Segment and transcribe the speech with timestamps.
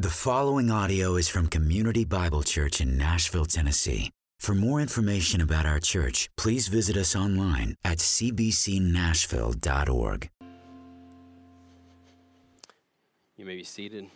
[0.00, 4.12] The following audio is from Community Bible Church in Nashville, Tennessee.
[4.38, 10.30] For more information about our church, please visit us online at cbcnashville.org.
[13.36, 14.06] You may be seated.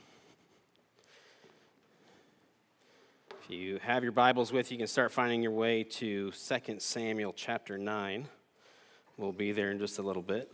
[3.42, 6.78] If you have your Bibles with you, you can start finding your way to 2
[6.78, 8.28] Samuel chapter 9.
[9.16, 10.48] We'll be there in just a little bit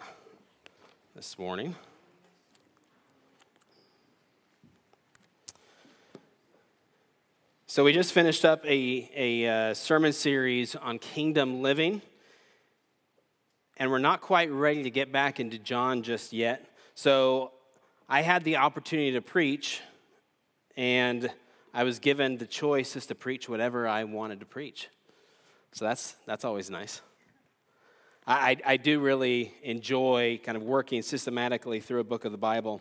[1.14, 1.74] this morning.
[7.70, 12.00] So, we just finished up a, a uh, sermon series on kingdom living,
[13.76, 16.64] and we're not quite ready to get back into John just yet.
[16.94, 17.52] So,
[18.08, 19.82] I had the opportunity to preach,
[20.78, 21.30] and
[21.74, 24.88] I was given the choice as to preach whatever I wanted to preach.
[25.72, 27.02] So, that's, that's always nice.
[28.26, 32.80] I, I do really enjoy kind of working systematically through a book of the Bible.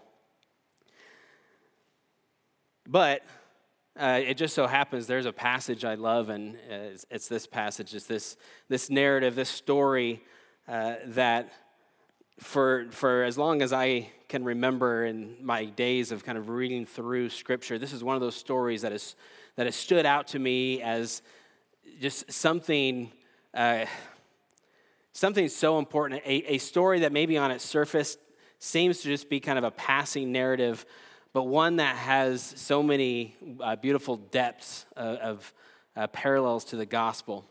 [2.88, 3.26] But
[4.00, 7.96] uh, it just so happens there's a passage I love, and it's, it's this passage,
[7.96, 8.38] it's this,
[8.70, 10.24] this narrative, this story
[10.68, 11.52] uh, that
[12.40, 16.86] for, for as long as I can remember in my days of kind of reading
[16.86, 19.16] through Scripture, this is one of those stories that, is,
[19.56, 21.24] that has stood out to me as
[22.00, 23.12] just something,
[23.54, 23.86] uh,
[25.14, 28.18] something so important, a, a story that maybe on its surface
[28.60, 30.86] seems to just be kind of a passing narrative
[31.38, 35.54] but one that has so many uh, beautiful depths of, of
[35.96, 37.46] uh, parallels to the gospel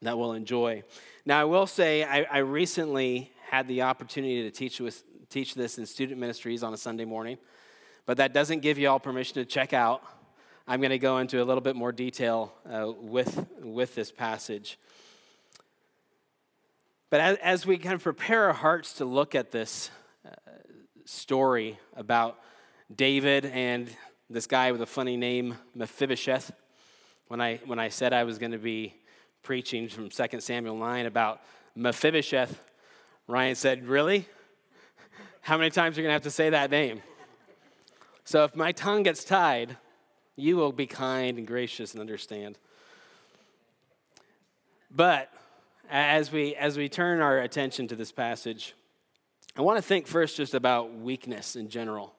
[0.00, 0.82] that we'll enjoy.
[1.26, 5.76] Now, I will say, I, I recently had the opportunity to teach, with, teach this
[5.76, 7.36] in student ministries on a Sunday morning,
[8.06, 10.02] but that doesn't give you all permission to check out.
[10.66, 14.78] I'm going to go into a little bit more detail uh, with, with this passage.
[17.10, 19.90] But as, as, we kind of prepare our hearts to look at this
[20.26, 20.30] uh,
[21.04, 22.38] story about
[22.96, 23.88] David and
[24.28, 26.52] this guy with a funny name, Mephibosheth.
[27.28, 28.94] When I, when I said I was going to be
[29.42, 31.40] preaching from 2 Samuel 9 about
[31.74, 32.62] Mephibosheth,
[33.26, 34.28] Ryan said, Really?
[35.40, 37.02] How many times are you going to have to say that name?
[38.24, 39.76] So if my tongue gets tied,
[40.36, 42.58] you will be kind and gracious and understand.
[44.90, 45.32] But
[45.90, 48.74] as we, as we turn our attention to this passage,
[49.56, 52.14] I want to think first just about weakness in general.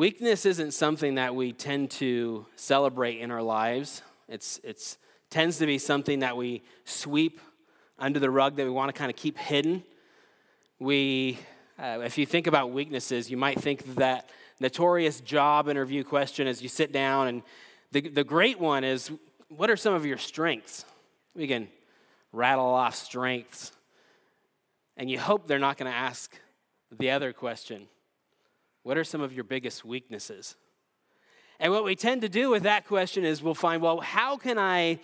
[0.00, 4.00] Weakness isn't something that we tend to celebrate in our lives.
[4.30, 4.96] It's, it's
[5.28, 7.38] tends to be something that we sweep
[7.98, 9.84] under the rug that we want to kind of keep hidden.
[10.78, 11.38] We,
[11.78, 16.62] uh, if you think about weaknesses, you might think that notorious job interview question as
[16.62, 17.42] you sit down, and
[17.92, 19.10] the, the great one is,
[19.50, 20.86] what are some of your strengths?
[21.34, 21.68] We can
[22.32, 23.72] rattle off strengths,
[24.96, 26.34] and you hope they're not going to ask
[26.90, 27.86] the other question
[28.82, 30.56] what are some of your biggest weaknesses?
[31.58, 34.58] And what we tend to do with that question is we'll find, well, how can
[34.58, 35.00] I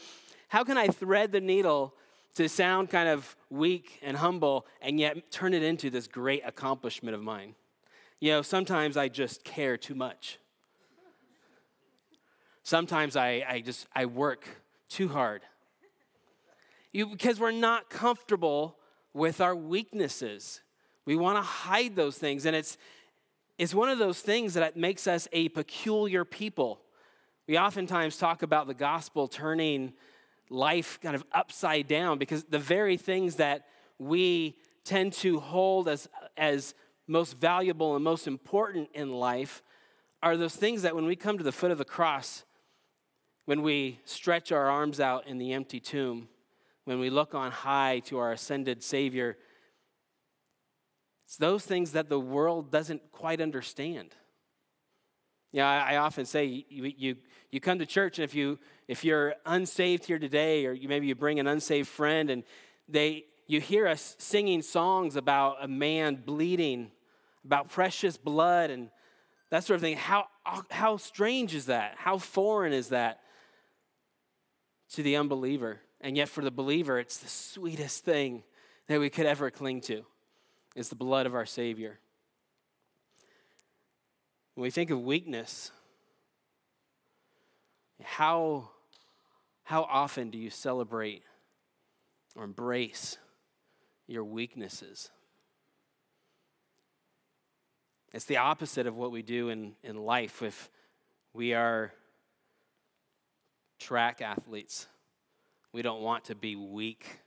[0.49, 1.95] how can I thread the needle
[2.37, 7.15] to sound kind of weak and humble and yet turn it into this great accomplishment
[7.15, 7.55] of mine?
[8.21, 10.39] You know, sometimes I just care too much.
[12.63, 14.47] Sometimes I, I just I work
[14.89, 15.43] too hard.
[16.93, 18.79] You, because we're not comfortable
[19.13, 20.63] with our weaknesses.
[21.05, 22.47] We want to hide those things.
[22.47, 22.79] And it's
[23.59, 26.81] is one of those things that makes us a peculiar people.
[27.49, 29.93] We oftentimes talk about the gospel turning
[30.51, 33.67] life kind of upside down because the very things that
[33.99, 36.75] we tend to hold as, as
[37.07, 39.63] most valuable and most important in life
[40.23, 42.45] are those things that when we come to the foot of the cross,
[43.45, 46.29] when we stretch our arms out in the empty tomb,
[46.85, 49.37] when we look on high to our ascended Savior,
[51.27, 54.15] it's those things that the world doesn't quite understand.
[55.51, 57.17] Yeah, I, I often say you, you,
[57.51, 61.09] you come to church, and if, you, if you're unsaved here today, or you, maybe
[61.09, 62.45] you bring an unsaved friend, and
[62.89, 66.93] they, you hear us singing songs about a man bleeding,
[67.45, 68.91] about precious blood, and
[69.51, 69.97] that sort of thing.
[69.97, 70.29] How,
[70.71, 71.95] how strange is that?
[71.97, 73.19] How foreign is that
[74.91, 75.81] to the unbeliever?
[76.01, 78.45] And yet, for the believer, it's the sweetest thing
[78.87, 80.05] that we could ever cling to
[80.77, 81.99] is the blood of our Savior.
[84.55, 85.73] When we think of weakness,
[88.03, 88.69] how,
[89.65, 91.23] how often do you celebrate
[92.37, 93.17] or embrace
[94.07, 95.11] your weaknesses?
[98.13, 100.71] It's the opposite of what we do in, in life if
[101.33, 101.93] we are
[103.79, 104.87] track athletes.
[105.73, 107.21] We don't want to be weak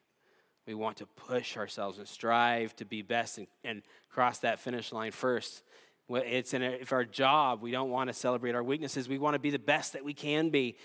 [0.69, 4.92] we want to push ourselves and strive to be best and, and cross that finish
[4.92, 5.63] line first.
[6.07, 9.10] It's in if our job, we don't want to celebrate our weaknesses.
[9.10, 10.77] We want to be the best that we can be.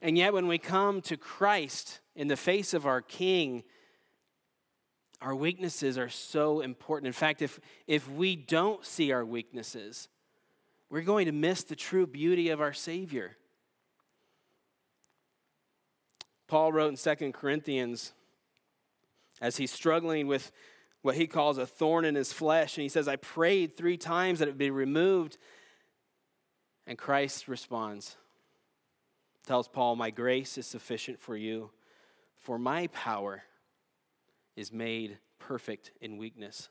[0.00, 3.64] And yet, when we come to Christ in the face of our King,
[5.20, 7.08] our weaknesses are so important.
[7.08, 10.08] In fact, if, if we don't see our weaknesses,
[10.90, 13.36] we're going to miss the true beauty of our Savior.
[16.46, 18.12] Paul wrote in Second Corinthians
[19.40, 20.52] as he's struggling with
[21.02, 22.76] what he calls a thorn in his flesh.
[22.76, 25.38] And he says, I prayed three times that it be removed.
[26.86, 28.16] And Christ responds,
[29.46, 31.70] tells Paul, My grace is sufficient for you,
[32.36, 33.44] for my power
[34.56, 36.68] is made perfect in weakness.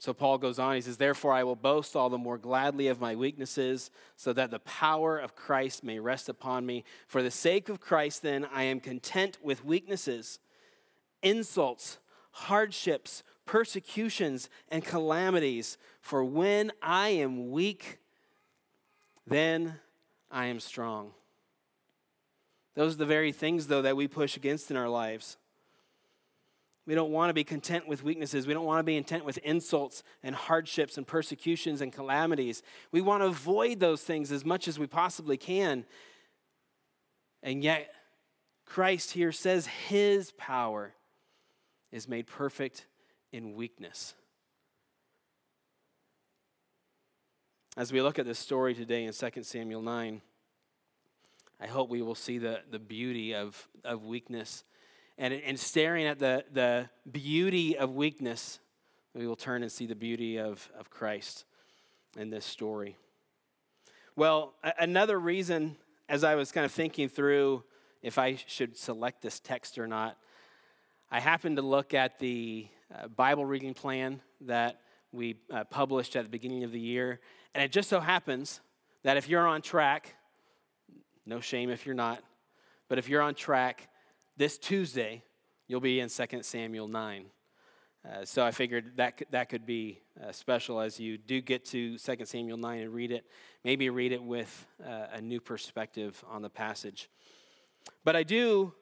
[0.00, 3.02] So Paul goes on, he says, Therefore I will boast all the more gladly of
[3.02, 6.84] my weaknesses, so that the power of Christ may rest upon me.
[7.06, 10.38] For the sake of Christ, then, I am content with weaknesses
[11.22, 11.98] insults,
[12.30, 15.76] hardships, persecutions, and calamities.
[16.00, 17.98] For when I am weak,
[19.26, 19.80] then
[20.30, 21.12] I am strong.
[22.74, 25.36] Those are the very things, though, that we push against in our lives.
[26.90, 28.48] We don't want to be content with weaknesses.
[28.48, 32.64] We don't want to be content with insults and hardships and persecutions and calamities.
[32.90, 35.84] We want to avoid those things as much as we possibly can.
[37.44, 37.94] And yet,
[38.66, 40.94] Christ here says his power
[41.92, 42.86] is made perfect
[43.30, 44.14] in weakness.
[47.76, 50.22] As we look at this story today in 2 Samuel 9,
[51.60, 54.64] I hope we will see the, the beauty of, of weakness.
[55.20, 58.58] And, and staring at the, the beauty of weakness,
[59.14, 61.44] we will turn and see the beauty of, of Christ
[62.16, 62.96] in this story.
[64.16, 65.76] Well, another reason,
[66.08, 67.64] as I was kind of thinking through
[68.00, 70.16] if I should select this text or not,
[71.10, 74.80] I happened to look at the uh, Bible reading plan that
[75.12, 77.20] we uh, published at the beginning of the year,
[77.54, 78.62] and it just so happens
[79.02, 80.14] that if you're on track,
[81.26, 82.22] no shame if you're not,
[82.88, 83.86] but if you're on track,
[84.40, 85.22] this Tuesday,
[85.68, 87.26] you'll be in 2 Samuel 9.
[88.02, 91.98] Uh, so I figured that that could be uh, special as you do get to
[91.98, 93.26] 2 Samuel 9 and read it.
[93.64, 97.10] Maybe read it with uh, a new perspective on the passage.
[98.02, 98.72] But I do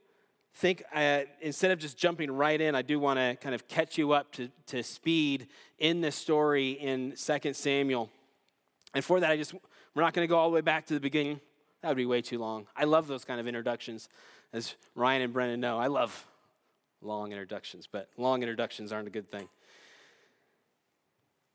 [0.55, 3.99] think uh, instead of just jumping right in, I do want to kind of catch
[3.99, 5.49] you up to, to speed
[5.81, 8.11] in this story in 2 Samuel.
[8.95, 9.55] And for that, I just,
[9.97, 11.41] we're not going to go all the way back to the beginning.
[11.83, 12.67] That would be way too long.
[12.77, 14.09] I love those kind of introductions.
[14.53, 16.27] As Ryan and Brennan know, I love
[17.03, 19.49] long introductions, but long introductions aren't a good thing.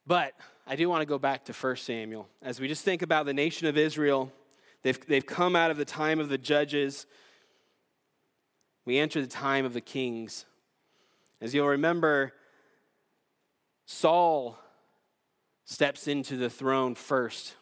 [0.06, 0.34] But
[0.68, 2.28] I do want to go back to 1 Samuel.
[2.42, 4.32] As we just think about the nation of Israel,
[4.82, 7.06] they've, they've come out of the time of the judges
[8.86, 10.46] we enter the time of the kings.
[11.42, 12.34] As you'll remember,
[13.86, 14.58] Saul
[15.66, 17.56] steps into the throne first.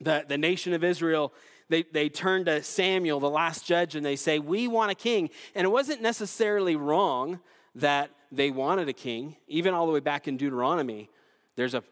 [0.00, 1.32] The, the nation of Israel,
[1.70, 5.30] they, they turn to Samuel, the last judge, and they say, We want a king.
[5.54, 7.40] And it wasn't necessarily wrong
[7.76, 9.36] that they wanted a king.
[9.48, 11.08] Even all the way back in Deuteronomy,
[11.56, 11.82] there's a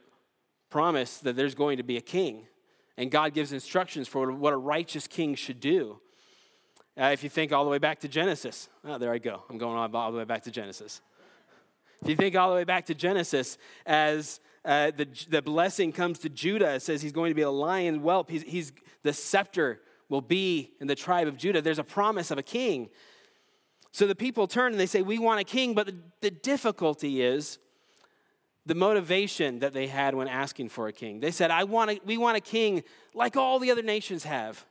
[0.68, 2.46] promise that there's going to be a king.
[2.96, 6.00] And God gives instructions for what a righteous king should do.
[7.00, 9.44] Uh, if you think all the way back to Genesis, oh, there I go.
[9.48, 11.00] I'm going all, all the way back to Genesis.
[12.02, 16.18] If you think all the way back to Genesis, as uh, the, the blessing comes
[16.18, 18.30] to Judah, it says he's going to be a lion whelp.
[18.30, 21.62] He's, he's, the scepter will be in the tribe of Judah.
[21.62, 22.90] There's a promise of a king.
[23.92, 27.22] So the people turn and they say, We want a king, but the, the difficulty
[27.22, 27.58] is
[28.66, 31.20] the motivation that they had when asking for a king.
[31.20, 32.82] They said, I want a, We want a king
[33.14, 34.66] like all the other nations have.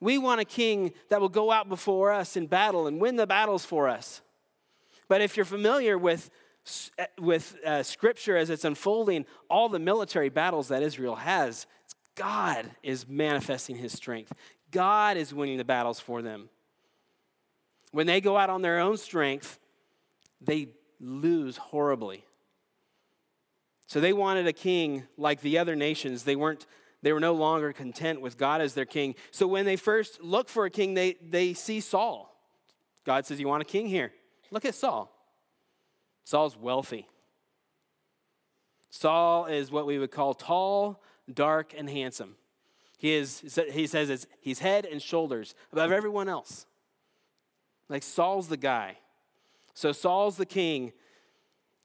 [0.00, 3.28] We want a king that will go out before us in battle and win the
[3.28, 4.22] battles for us.
[5.06, 6.30] But if you're familiar with,
[7.18, 11.66] with uh, scripture as it's unfolding, all the military battles that Israel has,
[12.14, 14.32] God is manifesting his strength.
[14.70, 16.48] God is winning the battles for them.
[17.92, 19.58] When they go out on their own strength,
[20.40, 20.68] they
[21.00, 22.24] lose horribly.
[23.86, 26.24] So they wanted a king like the other nations.
[26.24, 26.66] They weren't
[27.04, 29.14] they were no longer content with God as their king.
[29.30, 32.34] So when they first look for a king, they, they see Saul.
[33.04, 34.10] God says, You want a king here?
[34.50, 35.13] Look at Saul.
[36.24, 37.06] Saul's wealthy.
[38.90, 41.02] Saul is what we would call tall,
[41.32, 42.36] dark, and handsome.
[42.96, 46.66] He, is, he says it's, he's head and shoulders above everyone else.
[47.88, 48.98] Like Saul's the guy.
[49.74, 50.92] So Saul's the king,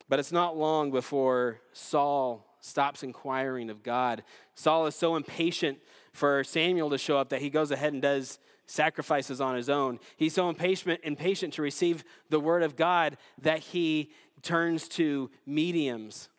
[0.08, 4.24] but it's not long before Saul stops inquiring of God.
[4.56, 5.80] Saul is so impatient
[6.14, 10.00] for Samuel to show up that he goes ahead and does sacrifices on his own.
[10.16, 16.30] He's so impatient, impatient to receive the word of God that he turns to mediums.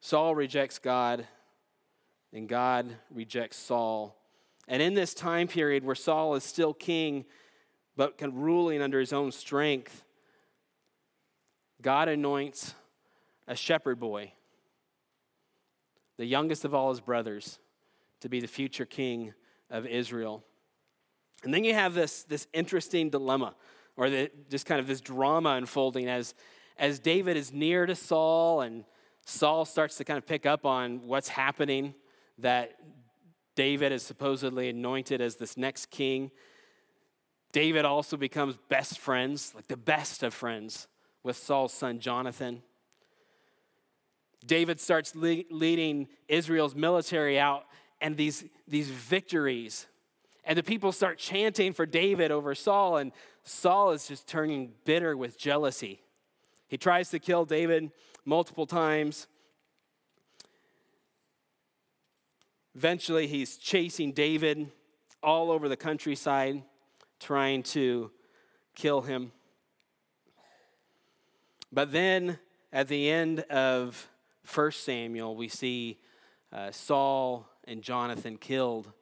[0.00, 1.26] Saul rejects God,
[2.32, 4.16] and God rejects Saul.
[4.68, 7.24] And in this time period where Saul is still king,
[7.96, 10.04] but ruling under his own strength,
[11.80, 12.74] God anoints
[13.46, 14.32] a shepherd boy,
[16.16, 17.58] the youngest of all his brothers,
[18.20, 19.34] to be the future king
[19.68, 20.44] of Israel.
[21.42, 23.54] And then you have this, this interesting dilemma,
[23.96, 26.34] or the, just kind of this drama unfolding as,
[26.78, 28.84] as David is near to Saul, and
[29.26, 31.94] Saul starts to kind of pick up on what's happening,
[32.38, 32.76] that
[33.54, 36.30] David is supposedly anointed as this next king.
[37.52, 40.88] David also becomes best friends, like the best of friends,
[41.22, 42.62] with Saul's son Jonathan.
[44.44, 47.66] David starts le- leading Israel's military out,
[48.00, 49.86] and these, these victories
[50.44, 53.12] and the people start chanting for David over Saul, and
[53.44, 56.02] Saul is just turning bitter with jealousy.
[56.68, 57.90] He tries to kill David
[58.24, 59.26] multiple times.
[62.74, 64.70] Eventually, he's chasing David
[65.22, 66.62] all over the countryside,
[67.20, 68.10] trying to
[68.74, 69.32] kill him.
[71.70, 72.38] But then,
[72.72, 74.08] at the end of
[74.52, 75.98] 1 Samuel, we see
[76.52, 78.92] uh, Saul and Jonathan killed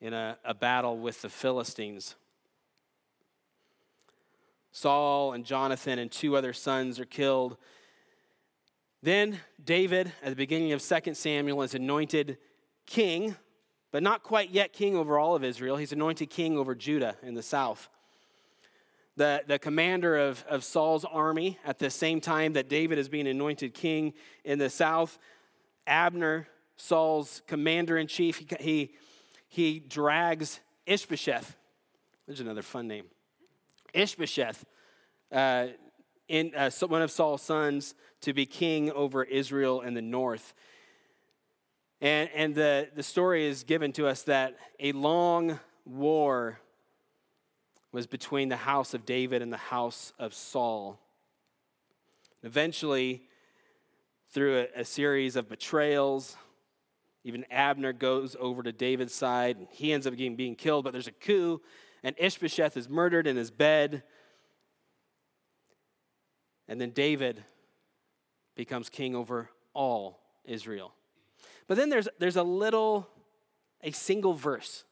[0.00, 2.14] in a, a battle with the Philistines.
[4.70, 7.56] Saul and Jonathan and two other sons are killed.
[9.02, 12.38] Then David, at the beginning of 2 Samuel, is anointed
[12.86, 13.36] king,
[13.90, 15.76] but not quite yet king over all of Israel.
[15.76, 17.88] He's anointed king over Judah in the south.
[19.16, 23.26] The, the commander of, of Saul's army at the same time that David is being
[23.26, 24.14] anointed king
[24.44, 25.18] in the south,
[25.88, 28.94] Abner, Saul's commander in chief, he, he
[29.48, 31.56] he drags Ishbosheth.
[32.26, 33.06] There's another fun name.
[33.94, 34.64] Ishbosheth,
[35.32, 35.68] uh,
[36.28, 40.52] in, uh, one of Saul's sons, to be king over Israel in the north.
[42.00, 46.60] And, and the, the story is given to us that a long war
[47.90, 51.00] was between the house of David and the house of Saul.
[52.42, 53.22] Eventually,
[54.30, 56.36] through a, a series of betrayals,
[57.28, 60.92] even Abner goes over to David's side, and he ends up getting, being killed, but
[60.92, 61.60] there's a coup,
[62.02, 64.02] and Ishbosheth is murdered in his bed.
[66.68, 67.44] And then David
[68.54, 70.92] becomes king over all Israel.
[71.66, 73.08] But then there's, there's a little,
[73.82, 74.84] a single verse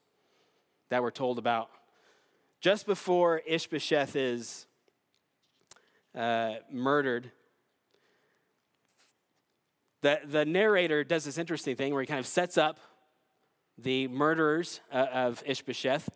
[0.91, 1.71] that we're told about.
[2.61, 4.67] Just before Ishbosheth is
[6.15, 7.31] uh, murdered,
[10.03, 12.79] the, the narrator does this interesting thing where he kind of sets up
[13.79, 16.09] the murderers uh, of Ishbosheth,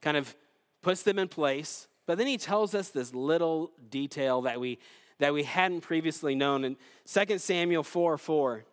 [0.00, 0.34] kind of
[0.82, 4.78] puts them in place, but then he tells us this little detail that we,
[5.18, 6.64] that we hadn't previously known.
[6.64, 6.76] In
[7.06, 8.64] 2 Samuel 4 4,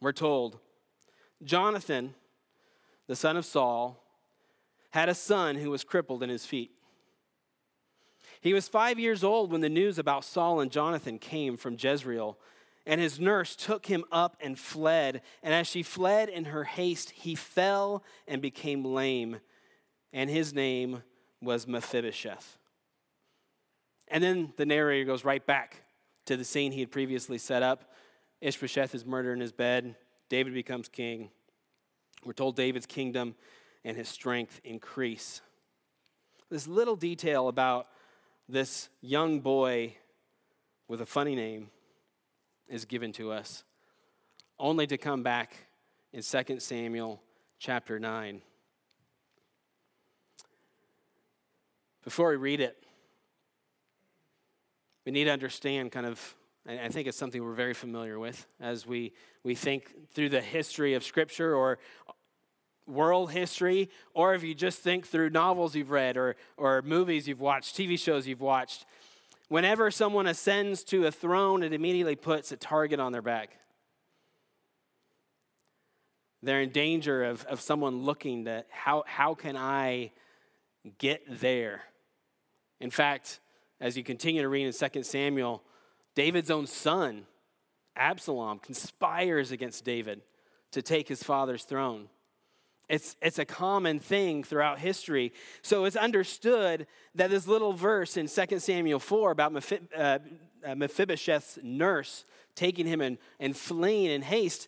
[0.00, 0.58] we're told
[1.42, 2.14] Jonathan,
[3.06, 4.02] the son of Saul,
[4.90, 6.72] had a son who was crippled in his feet.
[8.40, 12.38] He was five years old when the news about Saul and Jonathan came from Jezreel
[12.90, 15.22] and his nurse took him up and fled.
[15.44, 19.38] And as she fled in her haste, he fell and became lame.
[20.12, 21.04] And his name
[21.40, 22.58] was Mephibosheth.
[24.08, 25.84] And then the narrator goes right back
[26.26, 27.92] to the scene he had previously set up.
[28.40, 29.94] Ishbosheth is murdered in his bed.
[30.28, 31.30] David becomes king.
[32.24, 33.36] We're told David's kingdom
[33.84, 35.42] and his strength increase.
[36.50, 37.86] This little detail about
[38.48, 39.94] this young boy
[40.88, 41.70] with a funny name
[42.70, 43.64] is given to us,
[44.58, 45.66] only to come back
[46.12, 47.20] in 2 Samuel
[47.58, 48.40] chapter 9.
[52.04, 52.82] Before we read it,
[55.04, 56.34] we need to understand kind of,
[56.66, 59.12] I think it's something we're very familiar with as we,
[59.42, 61.78] we think through the history of Scripture or
[62.86, 67.40] world history, or if you just think through novels you've read or, or movies you've
[67.40, 68.84] watched, TV shows you've watched.
[69.50, 73.50] Whenever someone ascends to a throne, it immediately puts a target on their back.
[76.40, 80.12] They're in danger of, of someone looking to how, how can I
[80.98, 81.82] get there?
[82.78, 83.40] In fact,
[83.80, 85.64] as you continue to read in 2 Samuel,
[86.14, 87.26] David's own son,
[87.96, 90.22] Absalom, conspires against David
[90.70, 92.08] to take his father's throne.
[92.90, 95.32] It's, it's a common thing throughout history.
[95.62, 100.18] So it's understood that this little verse in 2 Samuel 4 about uh, uh,
[100.74, 102.24] Mephibosheth's nurse
[102.56, 104.66] taking him and, and fleeing in haste,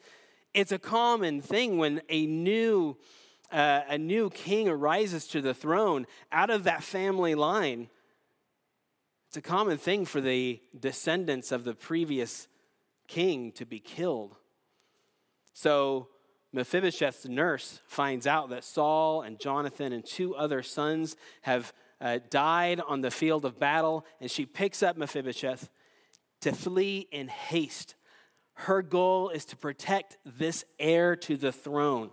[0.54, 2.96] it's a common thing when a new,
[3.50, 7.88] uh, a new king arises to the throne out of that family line.
[9.26, 12.46] It's a common thing for the descendants of the previous
[13.08, 14.36] king to be killed.
[15.54, 16.06] So
[16.52, 22.80] Mephibosheth's nurse finds out that Saul and Jonathan and two other sons have uh, died
[22.80, 25.70] on the field of battle, and she picks up Mephibosheth
[26.42, 27.94] to flee in haste.
[28.54, 32.10] Her goal is to protect this heir to the throne.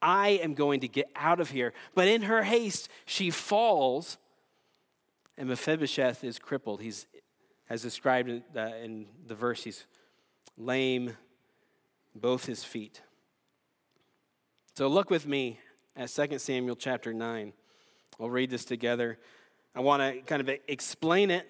[0.00, 1.72] I am going to get out of here.
[1.94, 4.16] But in her haste, she falls,
[5.36, 6.80] and Mephibosheth is crippled.
[6.80, 7.06] He's,
[7.68, 9.86] as described in, uh, in the verse, he's
[10.56, 11.16] lame,
[12.14, 13.02] both his feet.
[14.76, 15.60] So look with me
[15.94, 17.52] at 2 Samuel chapter 9.
[18.18, 19.20] We'll read this together.
[19.72, 21.48] I want to kind of explain it,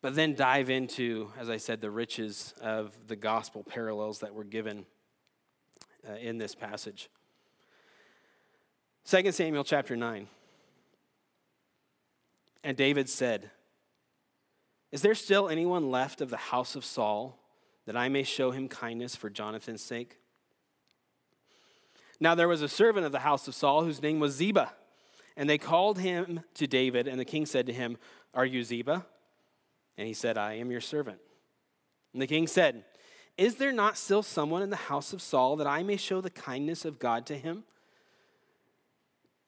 [0.00, 4.42] but then dive into, as I said, the riches of the gospel parallels that were
[4.42, 4.86] given
[6.08, 7.08] uh, in this passage.
[9.06, 10.26] 2 Samuel chapter 9.
[12.64, 13.52] And David said,
[14.90, 17.38] Is there still anyone left of the house of Saul
[17.86, 20.18] that I may show him kindness for Jonathan's sake?
[22.22, 24.72] Now there was a servant of the house of Saul whose name was Ziba.
[25.36, 27.96] And they called him to David, and the king said to him,
[28.32, 29.04] Are you Ziba?
[29.98, 31.18] And he said, I am your servant.
[32.12, 32.84] And the king said,
[33.36, 36.30] Is there not still someone in the house of Saul that I may show the
[36.30, 37.64] kindness of God to him?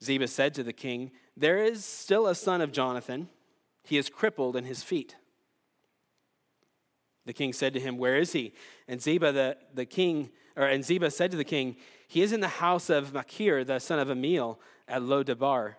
[0.03, 3.29] Ziba said to the king, There is still a son of Jonathan.
[3.85, 5.15] He is crippled in his feet.
[7.25, 8.53] The king said to him, Where is he?
[8.89, 11.77] And Ziba, the, the king, or and Ziba said to the king,
[12.07, 15.79] He is in the house of Machir, the son of Ammiel, at Lo-debar.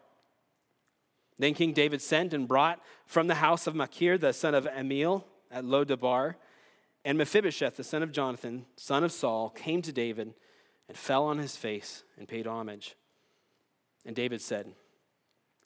[1.37, 5.23] Then King David sent and brought from the house of Machir, the son of Ammiel,
[5.51, 6.37] at Lo-debar.
[7.03, 10.33] And Mephibosheth, the son of Jonathan, son of Saul, came to David
[10.87, 12.95] and fell on his face and paid homage.
[14.05, 14.73] And David said,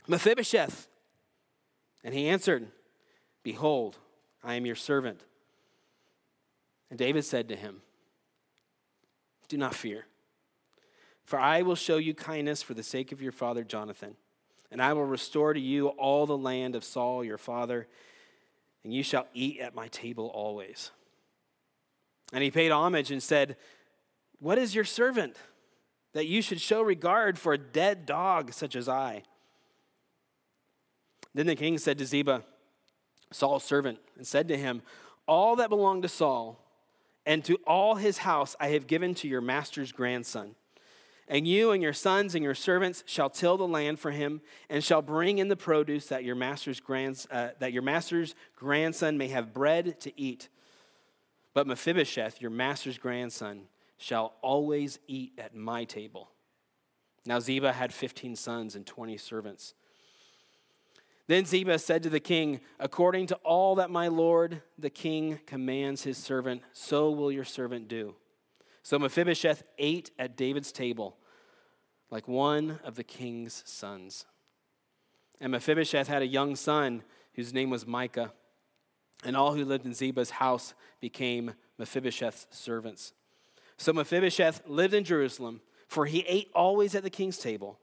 [0.08, 0.88] Mephibosheth.
[2.04, 2.68] And he answered,
[3.44, 3.98] Behold,
[4.44, 5.22] I am your servant.
[6.90, 7.82] And David said to him,
[9.48, 10.06] Do not fear,
[11.30, 14.16] for I will show you kindness for the sake of your father Jonathan,
[14.72, 17.88] and I will restore to you all the land of Saul your father,
[18.84, 20.90] and you shall eat at my table always.
[22.34, 23.58] And he paid homage and said,
[24.40, 25.36] What is your servant
[26.14, 29.22] that you should show regard for a dead dog such as I?
[31.36, 32.42] Then the king said to Ziba,
[33.32, 34.82] Saul's servant, and said to him,
[35.28, 36.60] All that belonged to Saul,
[37.24, 40.56] and to all his house I have given to your master's grandson.
[41.30, 44.84] And you and your sons and your servants shall till the land for him, and
[44.84, 49.28] shall bring in the produce that your master's, grands, uh, that your master's grandson may
[49.28, 50.50] have bread to eat.
[51.54, 56.32] But Mephibosheth, your master's grandson, shall always eat at my table.
[57.26, 59.76] Now Ziba had 15 sons and 20 servants.
[61.28, 66.02] Then Ziba said to the king, According to all that my lord the king commands
[66.02, 68.16] his servant, so will your servant do.
[68.82, 71.19] So Mephibosheth ate at David's table
[72.12, 74.26] like one of the king's sons.
[75.40, 78.34] And Mephibosheth had a young son whose name was Micah.
[79.24, 83.14] And all who lived in Ziba's house became Mephibosheth's servants.
[83.78, 87.80] So Mephibosheth lived in Jerusalem, for he ate always at the king's table.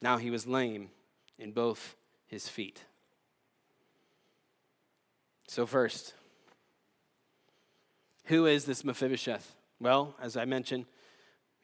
[0.00, 0.90] Now he was lame
[1.38, 2.84] in both his feet.
[5.46, 6.14] So, first,
[8.24, 9.54] who is this Mephibosheth?
[9.78, 10.86] Well, as I mentioned,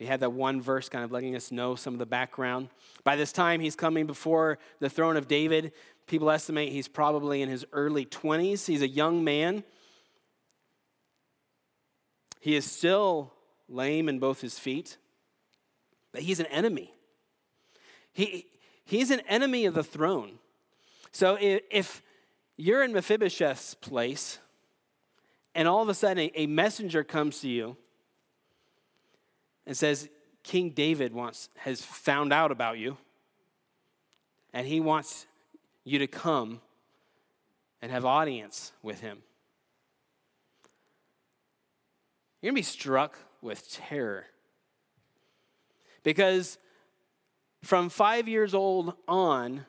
[0.00, 2.70] we had that one verse kind of letting us know some of the background.
[3.04, 5.72] By this time, he's coming before the throne of David.
[6.06, 8.66] People estimate he's probably in his early 20s.
[8.66, 9.62] He's a young man.
[12.40, 13.32] He is still
[13.68, 14.96] lame in both his feet,
[16.10, 16.92] but he's an enemy.
[18.12, 18.46] He,
[18.90, 20.40] He's an enemy of the throne.
[21.12, 22.02] So if
[22.56, 24.40] you're in Mephibosheth's place,
[25.54, 27.76] and all of a sudden a messenger comes to you
[29.70, 30.08] and says,
[30.42, 32.96] King David wants, has found out about you,
[34.52, 35.26] and he wants
[35.84, 36.60] you to come
[37.80, 39.18] and have audience with him.
[42.42, 44.24] You're going to be struck with terror.
[46.02, 46.58] Because
[47.62, 49.66] from five years old on,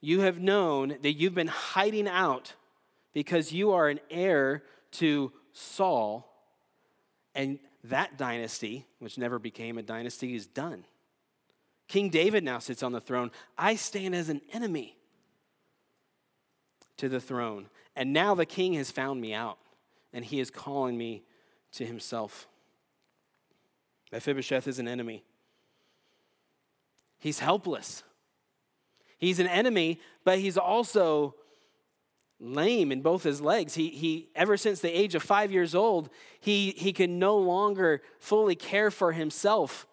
[0.00, 2.54] you have known that you've been hiding out
[3.12, 4.62] because you are an heir
[4.92, 6.32] to Saul,
[7.34, 7.58] and
[7.88, 10.84] that dynasty, which never became a dynasty, is done.
[11.88, 13.30] King David now sits on the throne.
[13.56, 14.96] I stand as an enemy
[16.96, 17.68] to the throne.
[17.94, 19.58] And now the king has found me out,
[20.12, 21.22] and he is calling me
[21.72, 22.48] to himself.
[24.12, 25.24] Mephibosheth is an enemy.
[27.18, 28.02] He's helpless.
[29.18, 31.34] He's an enemy, but he's also
[32.38, 33.74] lame in both his legs.
[33.74, 38.02] He, he ever since the age of five years old, he, he can no longer
[38.18, 39.86] fully care for himself.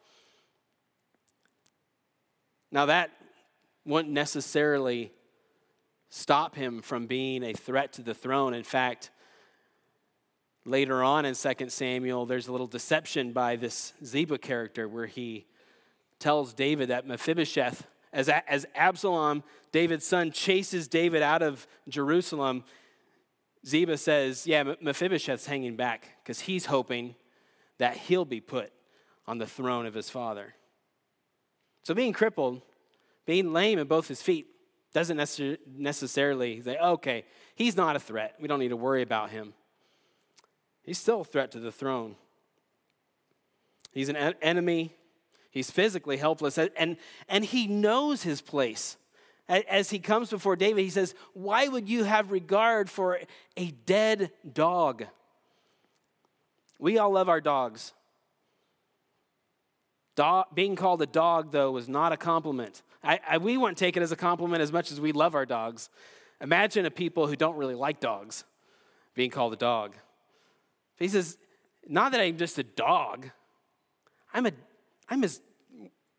[2.71, 3.11] Now, that
[3.85, 5.11] wouldn't necessarily
[6.09, 8.53] stop him from being a threat to the throne.
[8.53, 9.11] In fact,
[10.65, 15.45] later on in 2 Samuel, there's a little deception by this Ziba character where he
[16.19, 22.63] tells David that Mephibosheth, as, as Absalom, David's son, chases David out of Jerusalem,
[23.65, 27.15] Ziba says, Yeah, Mephibosheth's hanging back because he's hoping
[27.79, 28.71] that he'll be put
[29.25, 30.53] on the throne of his father.
[31.83, 32.61] So being crippled,
[33.25, 34.47] being lame in both his feet,
[34.93, 35.17] doesn't
[35.75, 38.35] necessarily say, okay, he's not a threat.
[38.39, 39.53] We don't need to worry about him.
[40.83, 42.15] He's still a threat to the throne.
[43.91, 44.95] He's an enemy.
[45.53, 46.57] He's physically helpless.
[46.57, 46.97] And,
[47.29, 48.97] and he knows his place.
[49.47, 53.19] As he comes before David, he says, Why would you have regard for
[53.55, 55.05] a dead dog?
[56.79, 57.93] We all love our dogs.
[60.15, 62.81] Dog, being called a dog, though, was not a compliment.
[63.03, 65.45] I, I, we wouldn't take it as a compliment as much as we love our
[65.45, 65.89] dogs.
[66.41, 68.43] Imagine a people who don't really like dogs
[69.13, 69.93] being called a dog.
[70.97, 71.37] He says,
[71.87, 73.29] Not that I'm just a dog,
[74.33, 74.51] I'm, a,
[75.09, 75.41] I'm as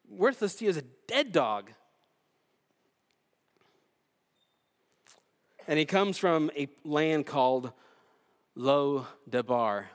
[0.08, 1.70] worthless to you as a dead dog.
[5.66, 7.72] And he comes from a land called
[8.54, 9.86] Lo Debar,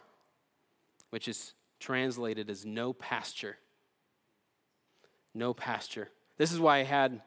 [1.11, 3.57] which is translated as no pasture
[5.33, 6.09] no pasture.
[6.37, 7.21] This is why I had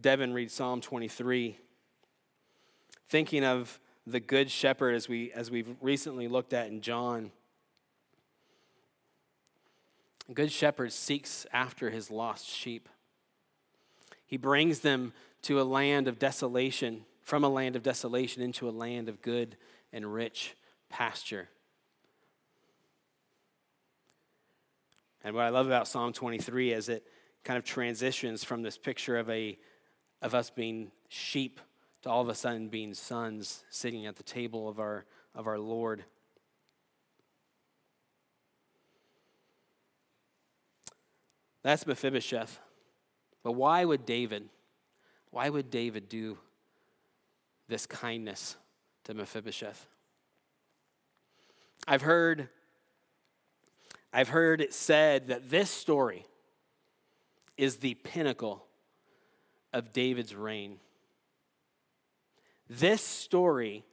[0.00, 1.58] Devin read Psalm 23,
[3.08, 7.30] thinking of the good shepherd as, we, as we've recently looked at in John.
[10.28, 12.88] A good shepherd seeks after his lost sheep.
[14.26, 18.70] He brings them to a land of desolation, from a land of desolation into a
[18.70, 19.56] land of good
[19.92, 20.56] and rich
[20.88, 21.48] pasture.
[25.24, 27.04] And what I love about Psalm 23 is it
[27.44, 29.58] kind of transitions from this picture of a
[30.20, 31.60] of us being sheep
[32.02, 35.04] to all of a sudden being sons sitting at the table of our
[35.34, 36.04] of our Lord.
[41.62, 42.58] That's Mephibosheth.
[43.42, 44.48] But why would David,
[45.30, 46.38] why would David do
[47.68, 48.56] this kindness
[49.04, 49.86] to Mephibosheth?
[51.86, 52.48] I've heard
[54.12, 56.26] I've heard it said that this story
[57.56, 58.66] is the pinnacle
[59.72, 60.78] of David's reign.
[62.68, 63.84] This story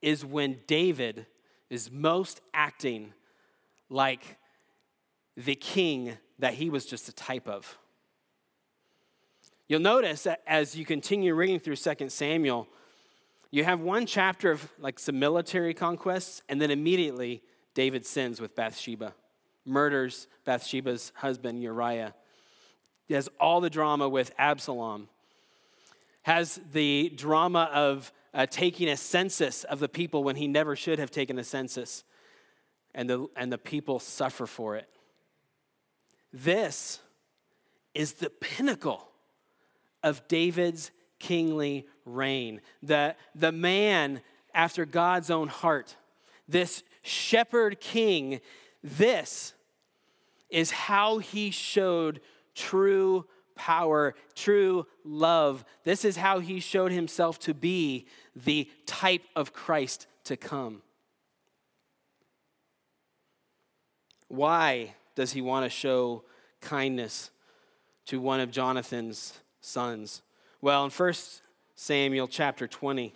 [0.00, 1.26] is when David
[1.70, 3.12] is most acting
[3.88, 4.36] like
[5.36, 7.78] the king that he was just a type of.
[9.68, 12.66] You'll notice that as you continue reading through 2 Samuel,
[13.52, 18.56] you have one chapter of like some military conquests, and then immediately David sins with
[18.56, 19.14] Bathsheba
[19.64, 22.12] murders Bathsheba's husband, Uriah.
[23.06, 25.08] He has all the drama with Absalom,
[26.22, 30.98] has the drama of uh, taking a census of the people when he never should
[30.98, 32.02] have taken a census,
[32.96, 34.88] and the, and the people suffer for it.
[36.32, 37.00] This
[37.94, 39.08] is the pinnacle
[40.02, 42.60] of David's kingly reign.
[42.82, 44.22] The, the man
[44.54, 45.96] after God's own heart,
[46.48, 48.40] this shepherd king
[48.82, 49.54] this
[50.50, 52.20] is how he showed
[52.54, 55.64] true power, true love.
[55.84, 60.82] This is how he showed himself to be the type of Christ to come.
[64.28, 66.24] Why does he want to show
[66.60, 67.30] kindness
[68.06, 70.22] to one of Jonathan's sons?
[70.60, 71.12] Well, in 1
[71.74, 73.14] Samuel chapter 20,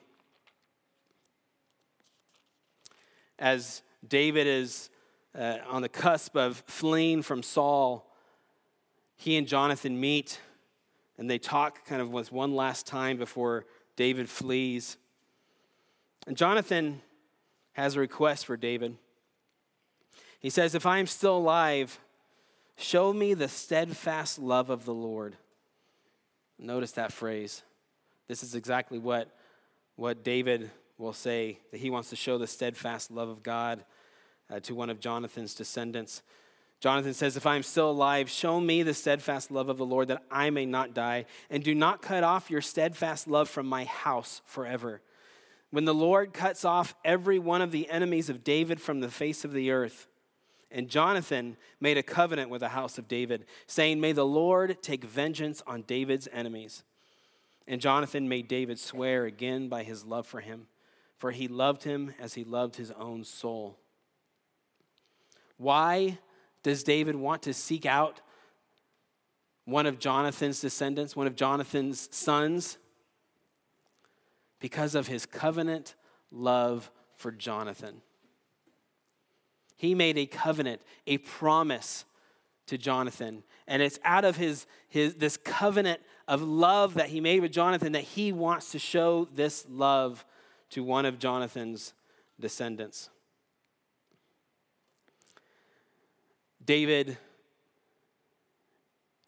[3.38, 4.90] as David is
[5.38, 8.10] uh, on the cusp of fleeing from Saul,
[9.16, 10.40] he and Jonathan meet
[11.18, 13.64] and they talk kind of with one last time before
[13.96, 14.96] David flees.
[16.26, 17.00] And Jonathan
[17.72, 18.96] has a request for David.
[20.46, 21.98] He says, If I am still alive,
[22.76, 25.34] show me the steadfast love of the Lord.
[26.56, 27.64] Notice that phrase.
[28.28, 29.36] This is exactly what,
[29.96, 33.84] what David will say that he wants to show the steadfast love of God
[34.48, 36.22] uh, to one of Jonathan's descendants.
[36.78, 40.06] Jonathan says, If I am still alive, show me the steadfast love of the Lord
[40.06, 43.82] that I may not die, and do not cut off your steadfast love from my
[43.82, 45.00] house forever.
[45.72, 49.44] When the Lord cuts off every one of the enemies of David from the face
[49.44, 50.06] of the earth,
[50.70, 55.04] and Jonathan made a covenant with the house of David, saying, May the Lord take
[55.04, 56.82] vengeance on David's enemies.
[57.68, 60.66] And Jonathan made David swear again by his love for him,
[61.18, 63.78] for he loved him as he loved his own soul.
[65.56, 66.18] Why
[66.62, 68.20] does David want to seek out
[69.64, 72.78] one of Jonathan's descendants, one of Jonathan's sons?
[74.60, 75.94] Because of his covenant
[76.30, 78.02] love for Jonathan.
[79.76, 82.04] He made a covenant, a promise
[82.66, 83.44] to Jonathan.
[83.68, 87.92] And it's out of his, his this covenant of love that he made with Jonathan
[87.92, 90.24] that he wants to show this love
[90.70, 91.92] to one of Jonathan's
[92.40, 93.10] descendants.
[96.64, 97.16] David,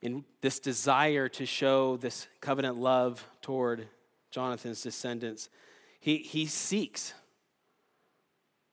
[0.03, 3.87] in this desire to show this covenant love toward
[4.31, 5.49] Jonathan's descendants,
[6.01, 7.15] he, he seeks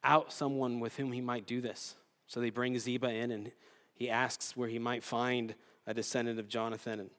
[0.05, 1.95] out someone with whom he might do this.
[2.27, 3.51] So they bring Ziba in and
[3.93, 5.55] he asks where he might find
[5.87, 6.99] a descendant of Jonathan.
[6.99, 7.11] And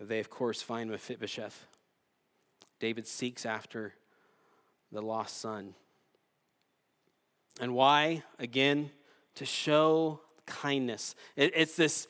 [0.00, 1.66] they, of course, find Mephibosheth.
[2.78, 3.94] David seeks after
[4.90, 5.74] the lost son.
[7.60, 8.22] And why?
[8.38, 8.90] Again,
[9.36, 11.14] to show kindness.
[11.36, 12.08] It, it's this,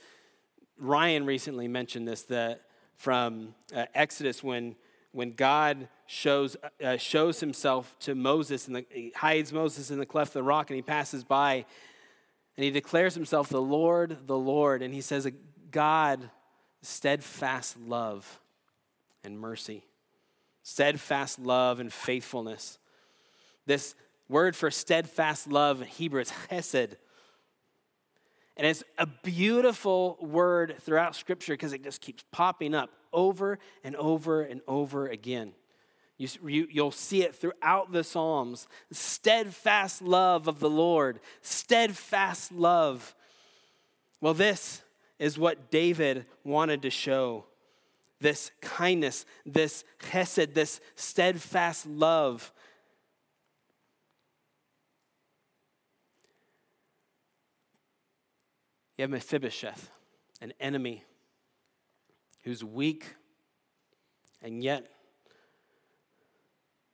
[0.79, 2.63] Ryan recently mentioned this, that
[2.97, 4.77] from uh, Exodus when,
[5.13, 10.31] when God shows, uh, shows himself to Moses and he hides Moses in the cleft
[10.31, 11.65] of the rock and he passes by
[12.57, 14.83] and he declares himself the Lord, the Lord.
[14.83, 15.31] And he says,
[15.71, 16.31] God,
[16.83, 18.41] steadfast love
[19.25, 19.85] and mercy,
[20.63, 22.79] steadfast love and faithfulness.
[23.67, 23.95] This
[24.29, 26.97] word for steadfast love in Hebrew is chesed.
[28.57, 33.97] And it's a beautiful word throughout Scripture because it just keeps popping up over and
[33.97, 35.53] over and over again.
[36.19, 38.69] You, you, you'll see it throughout the Psalms.
[38.91, 43.15] Steadfast love of the Lord, steadfast love.
[44.21, 44.83] Well, this
[45.19, 47.47] is what David wanted to show
[48.21, 52.53] this kindness, this chesed, this steadfast love.
[58.97, 59.91] You have Mephibosheth,
[60.41, 61.05] an enemy
[62.43, 63.15] who's weak
[64.43, 64.87] and yet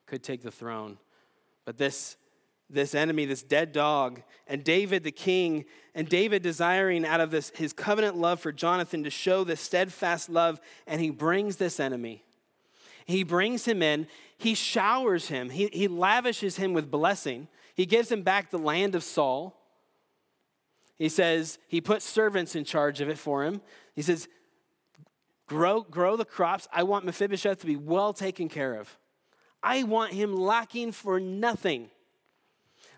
[0.06, 0.98] could take the throne.
[1.64, 2.16] But this,
[2.70, 7.50] this enemy, this dead dog, and David the king, and David desiring out of this
[7.56, 12.24] his covenant love for Jonathan to show this steadfast love, and he brings this enemy.
[13.04, 14.06] He brings him in,
[14.37, 17.48] he showers him, he, he lavishes him with blessing.
[17.74, 19.57] He gives him back the land of Saul.
[20.98, 23.61] He says, he puts servants in charge of it for him.
[23.94, 24.28] He says,
[25.46, 26.66] grow, grow the crops.
[26.72, 28.98] I want Mephibosheth to be well taken care of.
[29.62, 31.90] I want him lacking for nothing.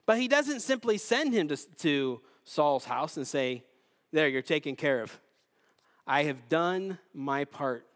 [0.06, 3.64] But he doesn't simply send him to, to Saul's house and say,
[4.12, 5.18] There, you're taken care of.
[6.06, 7.86] I have done my part.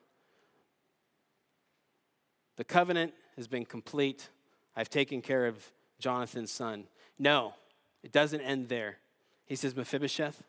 [2.57, 4.29] The covenant has been complete.
[4.77, 6.85] I've taken care of Jonathan's son.
[7.19, 7.55] No,
[8.03, 8.99] it doesn't end there.
[9.47, 10.43] He says, Mephibosheth,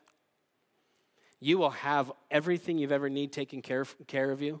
[1.40, 4.60] you will have everything you've ever need taken care of, care of you,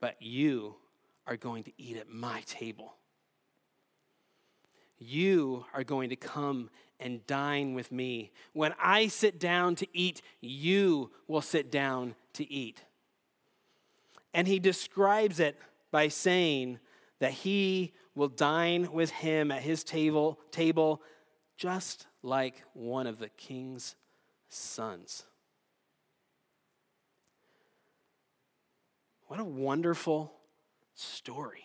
[0.00, 0.76] but you
[1.26, 2.94] are going to eat at my table.
[4.98, 8.32] You are going to come and dine with me.
[8.54, 12.82] When I sit down to eat, you will sit down to eat.
[14.34, 15.56] And he describes it
[15.90, 16.80] by saying
[17.20, 21.02] that he will dine with him at his table, table
[21.56, 23.96] just like one of the king's
[24.48, 25.24] sons.
[29.28, 30.32] What a wonderful
[30.94, 31.64] story.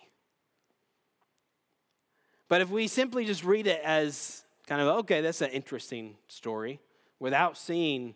[2.48, 6.78] But if we simply just read it as kind of, okay, that's an interesting story,
[7.18, 8.14] without seeing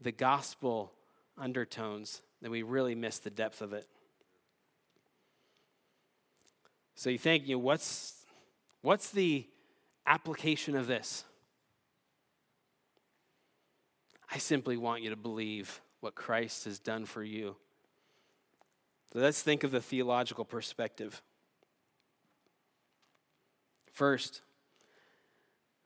[0.00, 0.92] the gospel
[1.38, 3.86] undertones, then we really miss the depth of it.
[6.94, 8.24] So you think, you know, what's,
[8.80, 9.46] what's the
[10.06, 11.25] application of this?
[14.36, 17.56] I simply want you to believe what Christ has done for you
[19.16, 21.22] so let's think of the theological perspective.
[23.92, 24.42] First,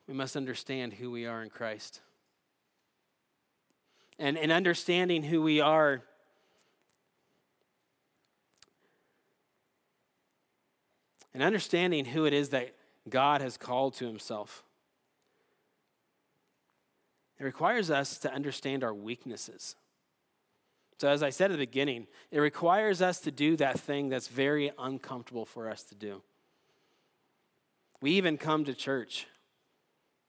[0.09, 2.01] we must understand who we are in Christ.
[4.19, 6.03] And in understanding who we are,
[11.33, 12.75] and understanding who it is that
[13.09, 14.65] God has called to himself,
[17.41, 19.75] it requires us to understand our weaknesses.
[20.99, 24.29] So, as I said at the beginning, it requires us to do that thing that's
[24.29, 26.21] very uncomfortable for us to do.
[28.03, 29.27] We even come to church,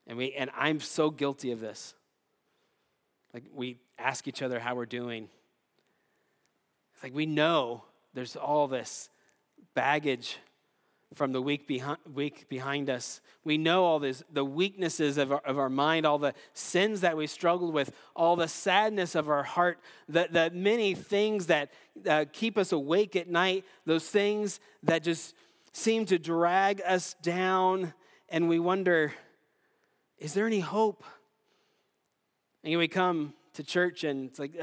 [0.08, 1.94] and, we, and I'm so guilty of this.
[3.34, 5.28] Like, we ask each other how we're doing.
[6.94, 9.10] It's like we know there's all this
[9.74, 10.38] baggage
[11.14, 13.22] from the week behind, week behind us.
[13.44, 17.18] We know all this, the weaknesses of our, of our mind, all the sins that
[17.18, 21.72] we struggled with, all the sadness of our heart, the, the many things that
[22.08, 25.36] uh, keep us awake at night, those things that just
[25.74, 27.94] seem to drag us down,
[28.30, 29.14] and we wonder,
[30.18, 31.04] is there any hope?
[32.64, 34.54] And we come to church and it's like,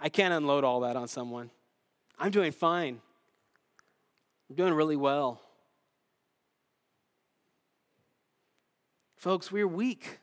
[0.00, 1.50] I can't unload all that on someone.
[2.18, 3.00] I'm doing fine.
[4.50, 5.40] I'm doing really well.
[9.18, 10.20] Folks, we're weak.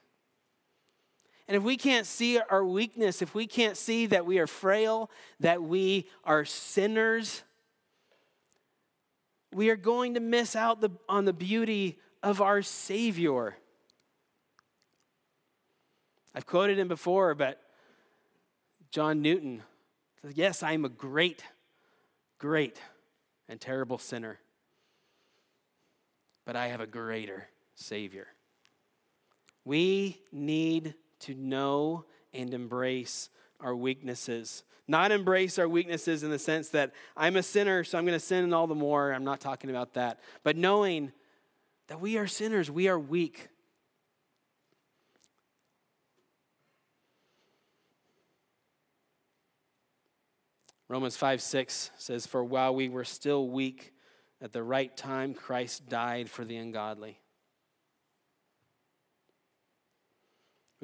[1.47, 5.11] And if we can't see our weakness, if we can't see that we are frail,
[5.41, 7.43] that we are sinners,
[9.53, 13.57] we are going to miss out the, on the beauty of our Savior.
[16.33, 17.61] I've quoted him before, but
[18.91, 19.61] John Newton
[20.21, 21.43] says, Yes, I am a great,
[22.39, 22.81] great,
[23.49, 24.39] and terrible sinner,
[26.45, 28.27] but I have a greater Savior.
[29.65, 34.63] We need to know and embrace our weaknesses.
[34.87, 38.23] Not embrace our weaknesses in the sense that I'm a sinner, so I'm going to
[38.23, 39.11] sin all the more.
[39.11, 40.19] I'm not talking about that.
[40.43, 41.11] But knowing
[41.87, 43.47] that we are sinners, we are weak.
[50.87, 53.93] Romans 5 6 says, For while we were still weak,
[54.39, 57.19] at the right time Christ died for the ungodly.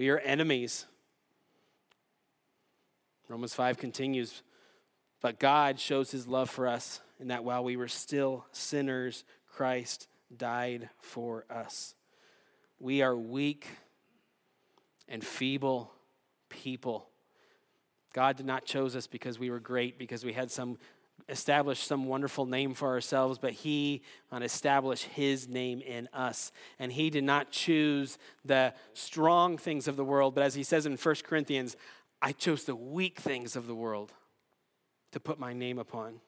[0.01, 0.87] We are enemies.
[3.29, 4.41] Romans 5 continues,
[5.21, 10.07] but God shows his love for us in that while we were still sinners, Christ
[10.35, 11.93] died for us.
[12.79, 13.67] We are weak
[15.07, 15.91] and feeble
[16.49, 17.07] people.
[18.11, 20.79] God did not choose us because we were great, because we had some
[21.31, 26.51] establish some wonderful name for ourselves, but He want establish His name in us.
[26.77, 30.85] And He did not choose the strong things of the world, but as He says
[30.85, 31.75] in 1 Corinthians,
[32.21, 34.11] I chose the weak things of the world
[35.11, 36.19] to put my name upon.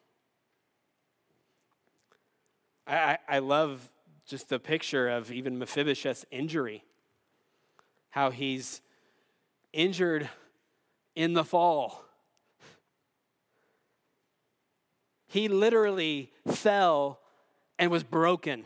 [2.87, 3.91] I, I, I love
[4.25, 6.83] just the picture of even Mephibosheth's injury,
[8.09, 8.81] how he's
[9.73, 10.29] injured
[11.15, 12.05] in the fall
[15.33, 17.19] He literally fell
[17.79, 18.65] and was broken.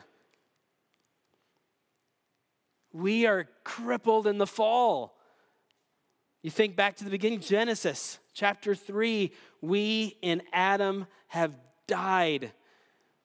[2.92, 5.16] We are crippled in the fall.
[6.44, 11.54] You think back to the beginning, Genesis chapter 3, we in Adam have
[11.88, 12.52] died.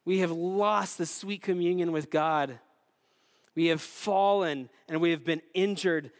[0.04, 2.60] We have lost the sweet communion with God.
[3.56, 6.12] We have fallen and we have been injured.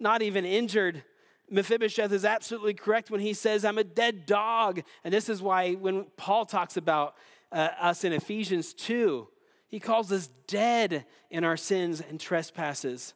[0.00, 1.04] Not even injured,
[1.50, 4.82] Mephibosheth is absolutely correct when he says, I'm a dead dog.
[5.04, 7.14] And this is why when Paul talks about
[7.52, 9.28] uh, us in Ephesians 2,
[9.68, 13.14] he calls us dead in our sins and trespasses.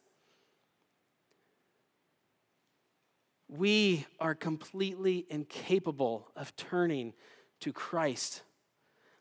[3.49, 7.13] We are completely incapable of turning
[7.61, 8.43] to Christ.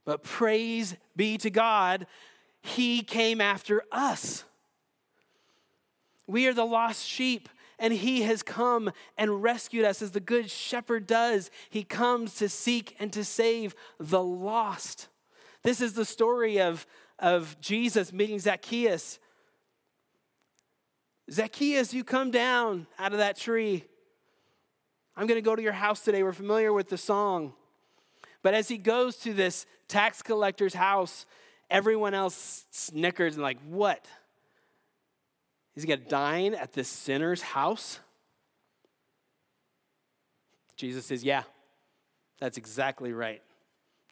[0.05, 2.07] But praise be to God,
[2.63, 4.45] He came after us.
[6.27, 7.49] We are the lost sheep
[7.81, 11.51] and he has come and rescued us as the good shepherd does.
[11.71, 15.09] He comes to seek and to save the lost.
[15.63, 16.87] This is the story of,
[17.19, 19.19] of Jesus meeting Zacchaeus.
[21.33, 23.85] Zacchaeus, you come down out of that tree.
[25.17, 26.23] I'm going to go to your house today.
[26.23, 27.55] We're familiar with the song.
[28.43, 31.25] But as he goes to this tax collector's house,
[31.71, 34.07] everyone else snickers and, like, what?
[35.81, 38.01] Is he going to dine at this sinner's house?
[40.77, 41.45] Jesus says, Yeah,
[42.39, 43.41] that's exactly right.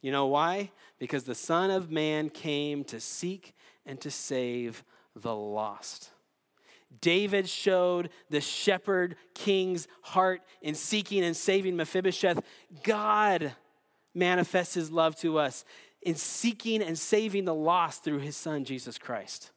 [0.01, 0.71] You know why?
[0.99, 3.55] Because the Son of Man came to seek
[3.85, 4.83] and to save
[5.15, 6.09] the lost.
[7.03, 12.41] David showed the shepherd king's heart in seeking and saving Mephibosheth.
[12.83, 13.55] God
[14.15, 15.67] manifests his love to us
[16.01, 19.51] in seeking and saving the lost through his son, Jesus Christ.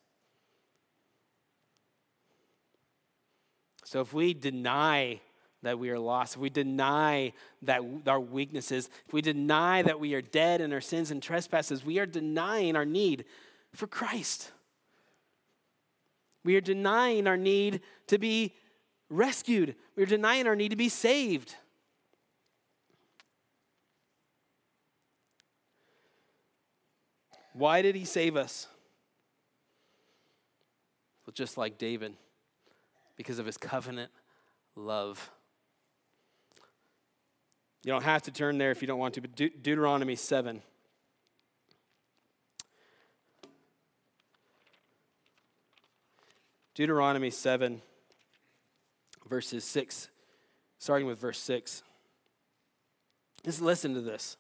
[3.92, 5.20] So if we deny
[5.64, 7.34] that we are lost, if we deny
[7.64, 11.84] that our weaknesses, if we deny that we are dead in our sins and trespasses,
[11.84, 13.26] we are denying our need
[13.76, 14.54] for Christ.
[16.46, 18.54] We are denying our need to be
[19.10, 19.76] rescued.
[19.98, 21.56] We are denying our need to be saved.
[27.52, 28.68] Why did he save us?
[31.26, 32.14] Well, just like David
[33.22, 34.12] because of his covenant
[34.76, 35.30] love.
[37.84, 40.62] You don't have to turn there if you don't want to, but De- Deuteronomy 7.
[46.74, 47.82] Deuteronomy 7,
[49.30, 50.10] verses 6,
[50.80, 51.84] starting with verse 6.
[53.44, 54.38] Just listen to this.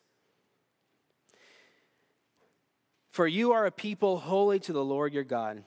[3.11, 5.63] For you are a people holy to the Lord your God.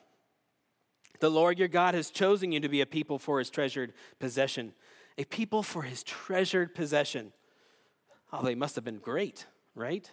[1.21, 4.73] The Lord your God has chosen you to be a people for his treasured possession,
[5.17, 7.33] a people for his treasured possession.
[8.33, 10.11] Oh, they must have been great, right?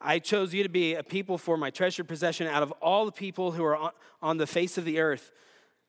[0.00, 3.12] I chose you to be a people for my treasured possession out of all the
[3.12, 3.92] people who are
[4.22, 5.30] on the face of the earth.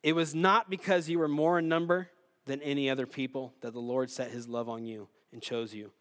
[0.03, 2.09] It was not because you were more in number
[2.45, 5.91] than any other people that the Lord set his love on you and chose you.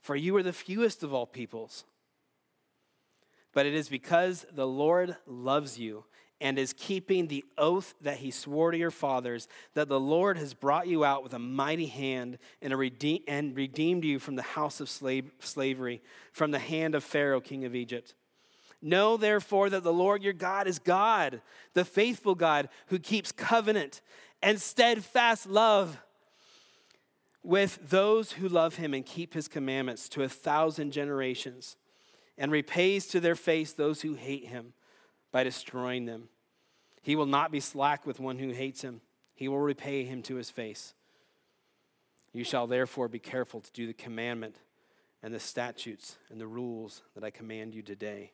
[0.00, 1.84] For you were the fewest of all peoples.
[3.52, 6.04] But it is because the Lord loves you
[6.40, 10.54] and is keeping the oath that he swore to your fathers that the Lord has
[10.54, 12.72] brought you out with a mighty hand and,
[13.28, 17.64] and redeemed you from the house of slave, slavery, from the hand of Pharaoh, king
[17.64, 18.14] of Egypt.
[18.80, 21.42] Know therefore that the Lord your God is God,
[21.74, 24.00] the faithful God who keeps covenant
[24.42, 25.98] and steadfast love
[27.42, 31.76] with those who love him and keep his commandments to a thousand generations,
[32.38, 34.72] and repays to their face those who hate him
[35.32, 36.28] by destroying them.
[37.02, 39.00] He will not be slack with one who hates him,
[39.34, 40.94] he will repay him to his face.
[42.32, 44.56] You shall therefore be careful to do the commandment
[45.22, 48.32] and the statutes and the rules that I command you today.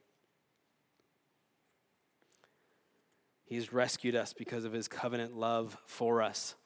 [3.47, 6.57] He's rescued us because of his covenant love for us.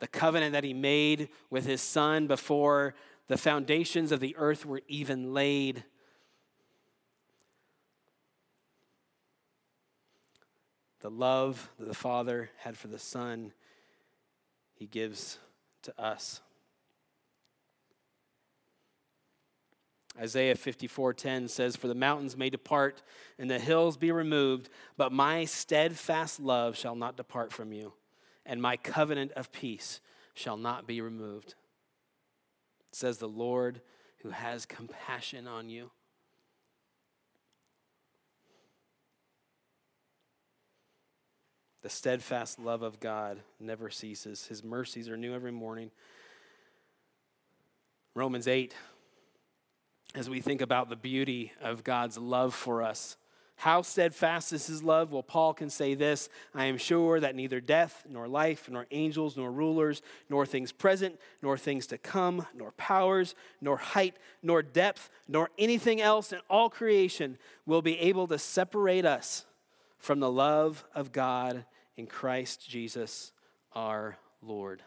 [0.00, 2.94] The covenant that he made with his son before
[3.28, 5.84] the foundations of the earth were even laid.
[11.00, 13.52] The love that the Father had for the Son,
[14.74, 15.38] he gives
[15.82, 16.40] to us.
[20.18, 23.02] Isaiah 54:10 says for the mountains may depart
[23.38, 27.92] and the hills be removed but my steadfast love shall not depart from you
[28.44, 30.00] and my covenant of peace
[30.34, 31.54] shall not be removed
[32.90, 33.80] says the Lord
[34.22, 35.92] who has compassion on you
[41.88, 44.46] The steadfast love of God never ceases.
[44.46, 45.90] His mercies are new every morning.
[48.14, 48.74] Romans 8
[50.14, 53.16] as we think about the beauty of God's love for us.
[53.56, 55.12] How steadfast is his love?
[55.12, 59.38] Well, Paul can say this I am sure that neither death, nor life, nor angels,
[59.38, 65.08] nor rulers, nor things present, nor things to come, nor powers, nor height, nor depth,
[65.26, 69.46] nor anything else in all creation will be able to separate us
[69.98, 71.64] from the love of God
[71.98, 73.32] in Christ Jesus
[73.74, 74.82] our Lord.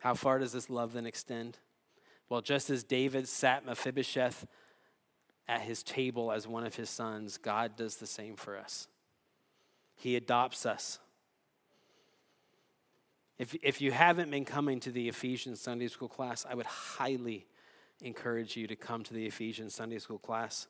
[0.00, 1.58] How far does this love then extend?
[2.30, 4.46] Well, just as David sat Mephibosheth
[5.46, 8.88] at his table as one of his sons, God does the same for us.
[9.96, 10.98] He adopts us.
[13.38, 17.46] If, if you haven't been coming to the Ephesians Sunday school class, I would highly
[18.02, 20.66] encourage you to come to the Ephesians Sunday school class.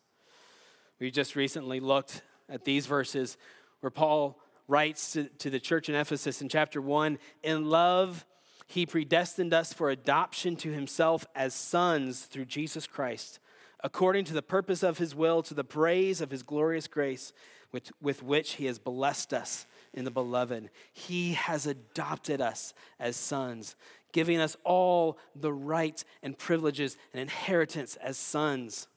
[0.99, 3.37] We just recently looked at these verses
[3.81, 8.27] where Paul writes to, to the church in Ephesus in chapter 1 In love,
[8.67, 13.39] he predestined us for adoption to himself as sons through Jesus Christ,
[13.83, 17.33] according to the purpose of his will, to the praise of his glorious grace,
[17.73, 20.71] with, with which he has blessed us in the beloved.
[20.93, 23.77] He has adopted us as sons,
[24.13, 28.89] giving us all the rights and privileges and inheritance as sons.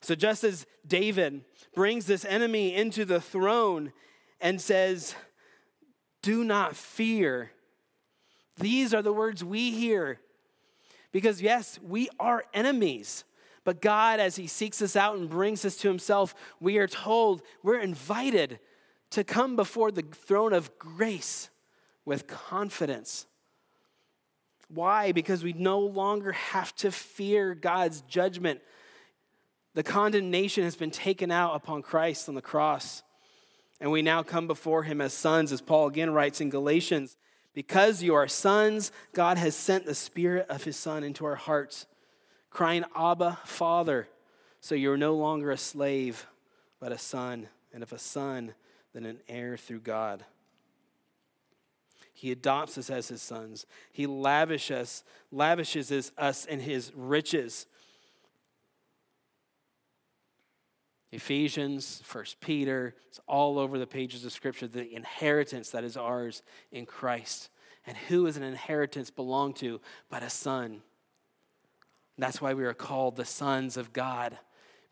[0.00, 1.44] So, just as David
[1.74, 3.92] brings this enemy into the throne
[4.40, 5.14] and says,
[6.22, 7.52] Do not fear,
[8.56, 10.18] these are the words we hear.
[11.12, 13.24] Because, yes, we are enemies.
[13.64, 17.42] But God, as He seeks us out and brings us to Himself, we are told,
[17.62, 18.58] we're invited
[19.10, 21.50] to come before the throne of grace
[22.04, 23.26] with confidence.
[24.72, 25.12] Why?
[25.12, 28.60] Because we no longer have to fear God's judgment.
[29.74, 33.02] The condemnation has been taken out upon Christ on the cross.
[33.80, 37.16] And we now come before him as sons, as Paul again writes in Galatians
[37.54, 41.86] because you are sons, God has sent the Spirit of His Son into our hearts,
[42.50, 44.08] crying, Abba, Father.
[44.60, 46.26] So you're no longer a slave,
[46.80, 47.48] but a son.
[47.74, 48.54] And if a son,
[48.94, 50.24] then an heir through God.
[52.22, 53.66] He adopts us as his sons.
[53.90, 55.02] He lavishes,
[55.32, 57.66] lavishes us in his riches.
[61.10, 66.44] Ephesians, First Peter, it's all over the pages of Scripture, the inheritance that is ours
[66.70, 67.48] in Christ.
[67.88, 70.82] And who is an inheritance belong to but a son?
[72.18, 74.38] That's why we are called the sons of God,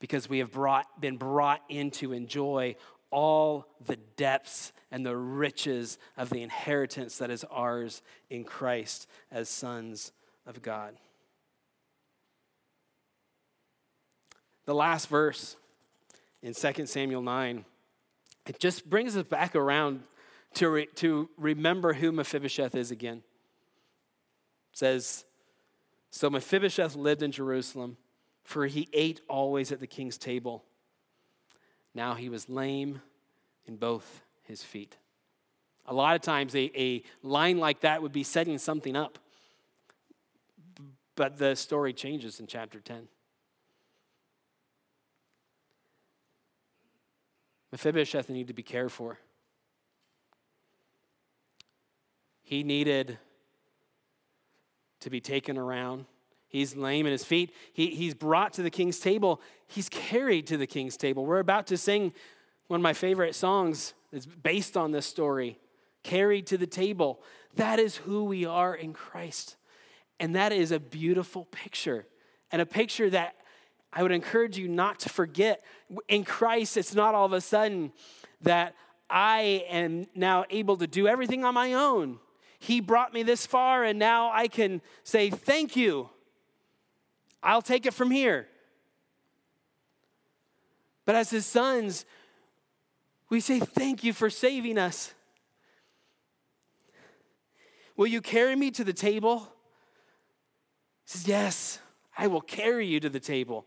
[0.01, 2.75] because we have brought, been brought in to enjoy
[3.11, 9.49] all the depths and the riches of the inheritance that is ours in Christ as
[9.49, 10.13] sons
[10.47, 10.97] of God.
[14.67, 15.57] The last verse
[16.43, 17.65] in 2 Samuel 9,
[18.47, 20.03] it just brings us back around
[20.55, 23.19] to, re, to remember who Mephibosheth is again.
[24.73, 25.25] It says,
[26.11, 27.97] So Mephibosheth lived in Jerusalem,
[28.43, 30.65] for he ate always at the king's table.
[31.95, 33.01] Now he was lame
[33.67, 34.97] in both his feet.
[35.87, 39.19] A lot of times, a, a line like that would be setting something up.
[41.17, 43.09] But the story changes in chapter 10.
[47.73, 49.19] Mephibosheth needed to be cared for.
[52.43, 53.19] He needed
[55.01, 56.07] to be taken around.
[56.51, 57.55] He's lame in his feet.
[57.73, 59.41] He, he's brought to the king's table.
[59.69, 61.25] He's carried to the king's table.
[61.25, 62.13] We're about to sing
[62.67, 65.59] one of my favorite songs that's based on this story
[66.03, 67.23] carried to the table.
[67.55, 69.57] That is who we are in Christ.
[70.19, 72.07] And that is a beautiful picture,
[72.53, 73.37] and a picture that
[73.93, 75.65] I would encourage you not to forget.
[76.09, 77.93] In Christ, it's not all of a sudden
[78.43, 78.75] that
[79.09, 82.19] I am now able to do everything on my own.
[82.59, 86.11] He brought me this far, and now I can say, Thank you.
[87.43, 88.47] I'll take it from here.
[91.05, 92.05] But as his sons,
[93.29, 95.15] we say, Thank you for saving us.
[97.97, 99.41] Will you carry me to the table?
[101.05, 101.79] He says, Yes,
[102.17, 103.67] I will carry you to the table.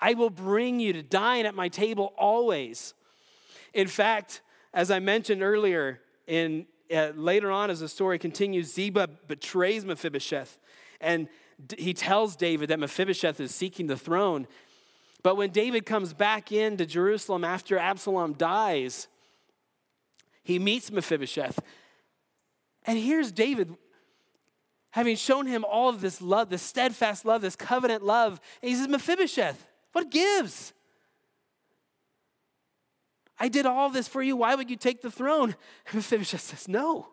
[0.00, 2.94] I will bring you to dine at my table always.
[3.72, 4.42] In fact,
[4.74, 10.58] as I mentioned earlier, in uh, later on as the story continues, Ziba betrays Mephibosheth,
[11.00, 11.28] and
[11.78, 14.46] he tells David that Mephibosheth is seeking the throne.
[15.22, 19.08] But when David comes back into Jerusalem after Absalom dies,
[20.42, 21.60] he meets Mephibosheth.
[22.84, 23.76] And here's David
[24.90, 28.40] having shown him all of this love, this steadfast love, this covenant love.
[28.62, 30.72] And he says, Mephibosheth, what gives?
[33.38, 34.36] I did all this for you.
[34.36, 35.54] Why would you take the throne?
[35.86, 37.08] And Mephibosheth says, No.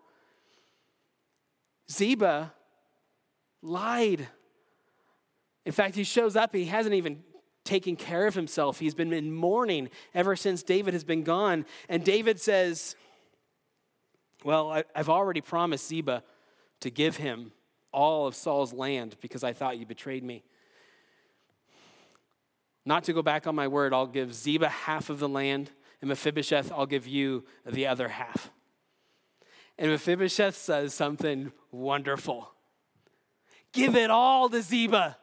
[1.92, 2.54] Ziba
[3.62, 4.28] lied.
[5.70, 7.22] In fact, he shows up, he hasn't even
[7.64, 8.80] taken care of himself.
[8.80, 11.64] He's been in mourning ever since David has been gone.
[11.88, 12.96] And David says,
[14.44, 16.24] Well, I, have already promised Ziba
[16.80, 17.52] to give him
[17.94, 20.44] all of Saul's land because I thought you betrayed me.
[22.84, 25.70] Not to go back on my word, I'll give Ziba half of the land,
[26.02, 28.50] and Mephibosheth, I'll give you the other half.
[29.78, 32.56] And Mephibosheth says something wonderful
[33.72, 35.16] Give it all to Ziba.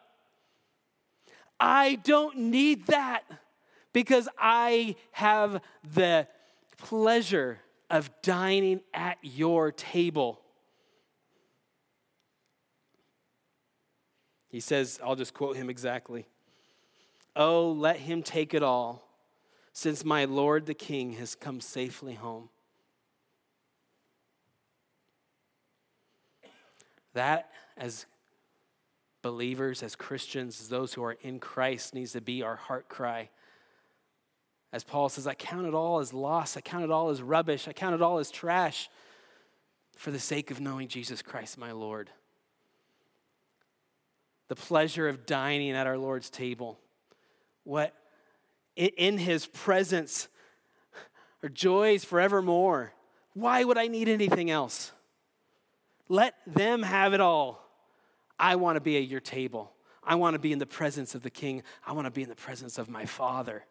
[1.59, 3.25] I don't need that
[3.93, 5.61] because I have
[5.95, 6.29] the
[6.79, 10.41] pleasure of dining at your table.
[14.49, 16.27] He says, I'll just quote him exactly.
[17.35, 19.03] Oh, let him take it all,
[19.73, 22.49] since my Lord the King has come safely home.
[27.13, 28.07] That, as
[29.27, 33.29] believers, as Christians, as those who are in Christ, needs to be our heart cry.
[34.73, 37.67] As Paul says, I count it all as loss, I count it all as rubbish,
[37.67, 38.89] I count it all as trash
[39.97, 42.09] for the sake of knowing Jesus Christ, my Lord.
[44.47, 46.79] The pleasure of dining at our Lord's table
[47.65, 47.93] what
[48.77, 50.29] in his presence
[51.43, 52.93] are joys forevermore.
[53.35, 54.93] Why would I need anything else?
[56.09, 57.66] Let them have it all.
[58.39, 59.73] I want to be at your table.
[60.03, 61.63] I want to be in the presence of the king.
[61.87, 63.65] I want to be in the presence of my father.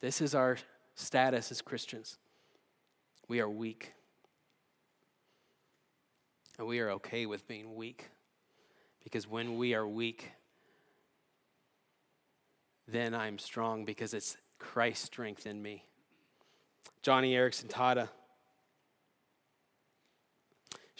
[0.00, 0.58] This is our
[0.94, 2.18] status as Christians.
[3.28, 3.92] We are weak.
[6.58, 8.10] And we are okay with being weak.
[9.02, 10.30] Because when we are weak,
[12.86, 15.84] then I'm strong because it's Christ's strength in me.
[17.02, 18.08] Joni Eareckson Tada,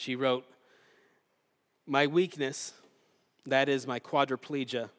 [0.02, 0.44] she wrote,
[1.86, 2.72] My weakness,
[3.46, 4.90] that is my quadriplegia,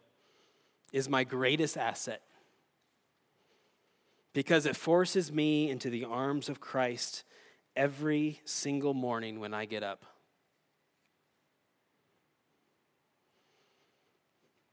[0.94, 2.22] is my greatest asset
[4.32, 7.24] because it forces me into the arms of Christ
[7.76, 10.06] every single morning when I get up.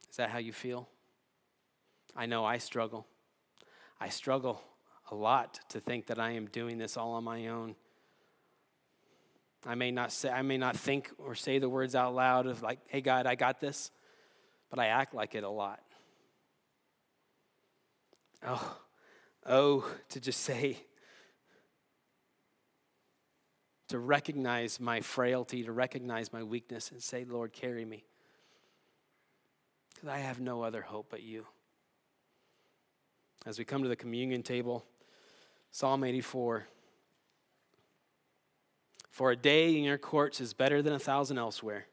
[0.09, 0.89] Is that how you feel?
[2.15, 3.07] I know I struggle.
[4.01, 4.63] I struggle
[5.11, 7.75] a lot to think that I am doing this all on my own.
[9.67, 12.63] I may not say I may not think or say the words out loud of
[12.63, 13.91] like, "Hey God, I got this."
[14.71, 15.81] But I act like it a lot.
[18.47, 18.79] Oh,
[19.45, 20.79] oh, to just say,
[23.89, 28.05] to recognize my frailty, to recognize my weakness, and say, Lord, carry me.
[29.93, 31.47] Because I have no other hope but you.
[33.45, 34.87] As we come to the communion table,
[35.73, 36.67] Psalm 84
[39.21, 41.85] For a day in your courts is better than a thousand elsewhere.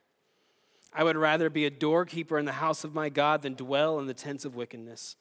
[0.94, 4.08] I would rather be a doorkeeper in the house of my God than dwell in
[4.08, 5.18] the tents of wickedness.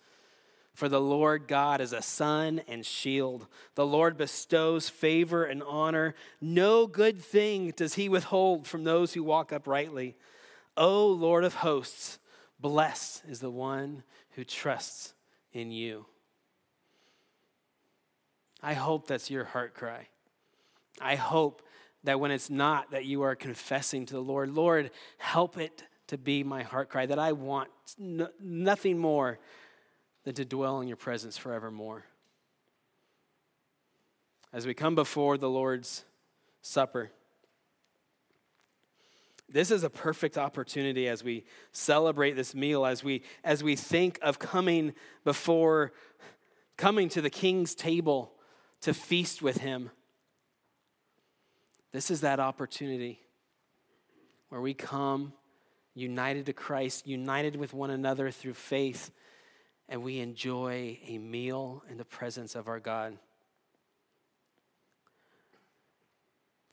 [0.73, 3.49] For the Lord God is a sun and shield.
[3.75, 6.15] The Lord bestows favor and honor.
[6.41, 10.15] No good thing does he withhold from those who walk uprightly.
[10.77, 12.21] O Lord of hosts,
[12.61, 14.05] blessed is the one
[14.37, 15.13] who trusts
[15.53, 16.07] in you.
[18.63, 20.07] I hope that's your heart cry.
[21.01, 21.63] I hope
[22.07, 26.17] that when it's not, that you are confessing to the Lord, Lord, help it to
[26.17, 29.41] be my heart cry, that I want no, nothing more
[30.23, 32.05] than to dwell in your presence forevermore.
[34.53, 36.05] As we come before the Lord's
[36.63, 37.11] Supper,
[39.49, 44.21] this is a perfect opportunity as we celebrate this meal, as we, as we think
[44.23, 44.95] of coming
[45.25, 45.93] before,
[46.77, 48.33] coming to the king's table
[48.83, 49.91] to feast with him.
[51.97, 53.19] This is that opportunity
[54.51, 55.33] where we come
[55.95, 59.11] united to Christ, united with one another through faith
[59.89, 63.17] and we enjoy a meal in the presence of our God.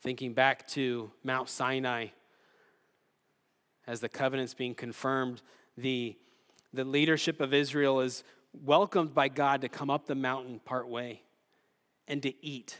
[0.02, 2.08] Thinking back to Mount Sinai,
[3.86, 5.40] as the covenant's being confirmed,
[5.78, 6.18] the,
[6.74, 8.24] the leadership of Israel is
[8.62, 11.22] welcomed by God to come up the mountain part way
[12.06, 12.78] and to eat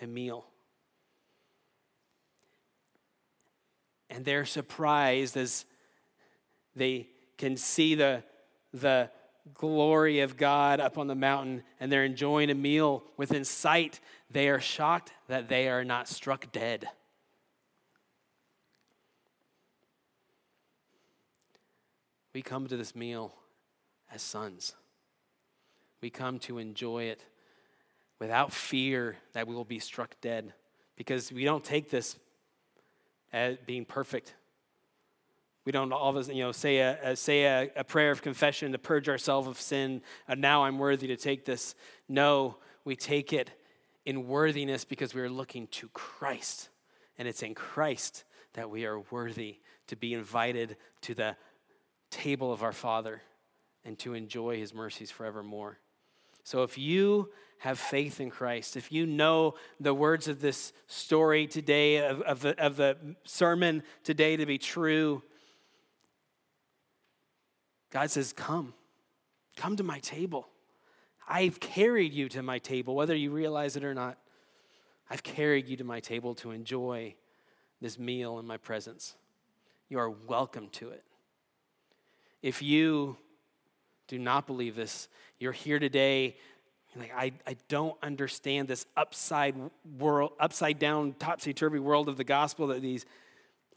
[0.00, 0.46] a meal.
[4.12, 5.64] And they're surprised as
[6.76, 7.08] they
[7.38, 8.22] can see the,
[8.74, 9.10] the
[9.54, 14.00] glory of God up on the mountain and they're enjoying a meal within sight,
[14.30, 16.86] they are shocked that they are not struck dead.
[22.34, 23.34] We come to this meal
[24.12, 24.74] as sons.
[26.02, 27.24] We come to enjoy it
[28.18, 30.52] without fear that we will be struck dead
[30.96, 32.16] because we don't take this
[33.32, 34.34] as being perfect.
[35.64, 38.20] We don't all of us, you know, say a, a say a, a, prayer of
[38.20, 40.02] confession to purge ourselves of sin.
[40.26, 41.74] And now I'm worthy to take this.
[42.08, 43.50] No, we take it
[44.04, 46.68] in worthiness because we are looking to Christ,
[47.16, 48.24] and it's in Christ
[48.54, 51.36] that we are worthy to be invited to the
[52.10, 53.22] table of our Father
[53.84, 55.78] and to enjoy His mercies forevermore.
[56.44, 61.46] So if you have faith in Christ, if you know the words of this story
[61.46, 65.22] today, of, of, the, of the sermon today to be true
[67.92, 68.74] God says, Come,
[69.54, 70.48] come to my table.
[71.28, 74.18] I've carried you to my table, whether you realize it or not.
[75.08, 77.14] I've carried you to my table to enjoy
[77.80, 79.14] this meal in my presence.
[79.88, 81.04] You are welcome to it.
[82.40, 83.18] If you
[84.12, 85.08] do not believe this,
[85.38, 86.36] you're here today.
[86.94, 89.56] Like, I, I don't understand this upside
[89.98, 93.06] world, upside down, topsy turvy world of the gospel that these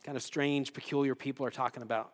[0.03, 2.11] kind of strange, peculiar people are talking about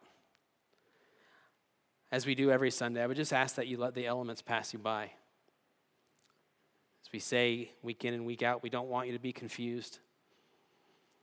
[2.11, 4.73] as we do every Sunday, I would just ask that you let the elements pass
[4.73, 5.03] you by.
[5.03, 9.99] As we say week in and week out, we don't want you to be confused.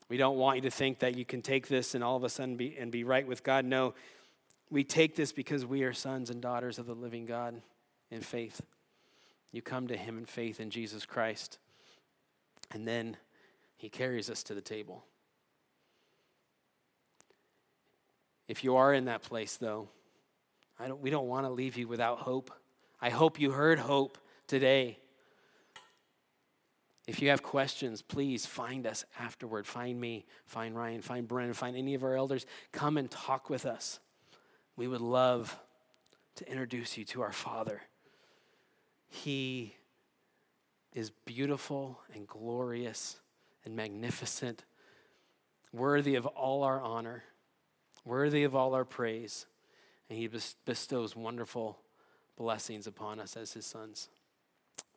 [0.09, 2.31] We don't want you to think that you can take this and all of a
[2.31, 3.67] sudden be, and be right with God.
[3.67, 3.93] No,
[4.71, 7.61] we take this because we are sons and daughters of the living God
[8.11, 8.61] in faith.
[9.53, 11.59] You come to Him in faith in Jesus Christ,
[12.71, 13.17] and then
[13.77, 15.05] He carries us to the table.
[18.47, 19.89] If you are in that place, though,
[20.87, 22.51] don't, we don't want to leave you without hope.
[23.01, 24.99] I hope you heard hope today.
[27.07, 29.67] If you have questions, please find us afterward.
[29.67, 32.45] Find me, find Ryan, find Brennan, find any of our elders.
[32.73, 33.99] Come and talk with us.
[34.79, 35.59] We would love
[36.37, 37.83] to introduce you to our Father.
[39.09, 39.75] He
[40.95, 43.17] is beautiful and glorious
[43.65, 44.65] and magnificent,
[45.73, 47.25] worthy of all our honor,
[48.05, 49.47] worthy of all our praise
[50.09, 50.29] and he
[50.65, 51.79] bestows wonderful
[52.37, 54.09] blessings upon us as his sons.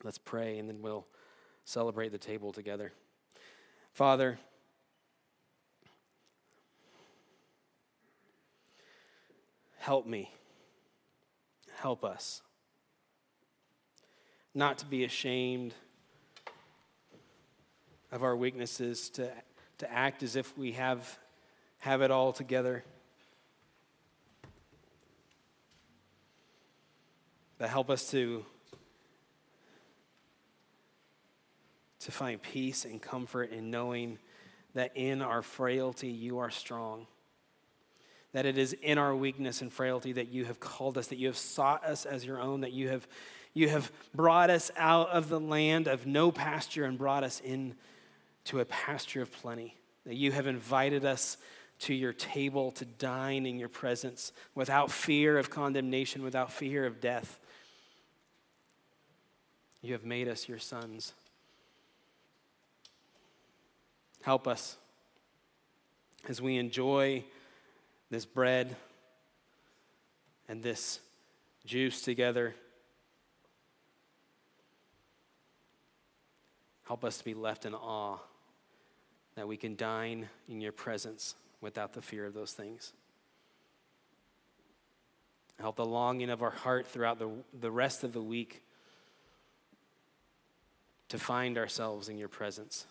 [0.03, 1.05] Let's pray, and then we'll
[1.65, 2.93] celebrate the table together.
[3.93, 4.39] Father,
[9.81, 10.31] help me
[11.79, 12.43] help us
[14.53, 15.73] not to be ashamed
[18.11, 19.27] of our weaknesses, to,
[19.79, 21.17] to act as if we have,
[21.79, 22.83] have it all together.
[27.57, 28.45] But help us to,
[32.01, 34.19] to find peace and comfort in knowing
[34.75, 37.07] that in our frailty you are strong.
[38.33, 41.27] That it is in our weakness and frailty that you have called us, that you
[41.27, 43.07] have sought us as your own, that you have,
[43.53, 47.75] you have brought us out of the land of no pasture and brought us in
[48.45, 49.75] to a pasture of plenty.
[50.05, 51.37] That you have invited us
[51.79, 57.01] to your table to dine in your presence without fear of condemnation, without fear of
[57.01, 57.39] death.
[59.81, 61.13] You have made us your sons.
[64.21, 64.77] Help us
[66.29, 67.23] as we enjoy
[68.11, 68.75] this bread
[70.49, 70.99] and this
[71.65, 72.53] juice together.
[76.85, 78.17] Help us to be left in awe
[79.35, 82.91] that we can dine in your presence without the fear of those things.
[85.57, 88.61] Help the longing of our heart throughout the, the rest of the week
[91.07, 92.87] to find ourselves in your presence.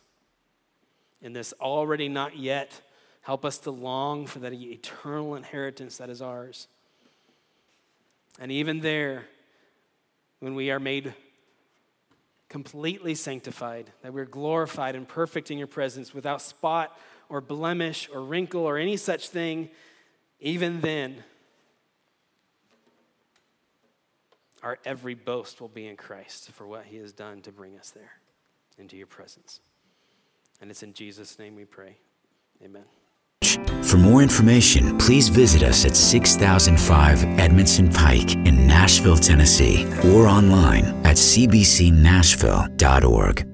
[1.21, 2.81] In this already not yet,
[3.23, 6.69] help us to long for that eternal inheritance that is ours.
[8.39, 9.27] And even there,
[10.41, 11.15] when we are made
[12.49, 16.99] completely sanctified, that we're glorified and perfect in your presence without spot
[17.29, 19.69] or blemish or wrinkle or any such thing,
[20.41, 21.23] even then,
[24.63, 27.91] our every boast will be in Christ for what he has done to bring us
[27.91, 28.13] there
[28.79, 29.61] into your presence.
[30.61, 31.97] And it's in Jesus' name we pray.
[32.63, 32.85] Amen.
[33.83, 40.85] For more information, please visit us at 6005 Edmondson Pike in Nashville, Tennessee, or online
[41.05, 43.50] at cbcnashville.org.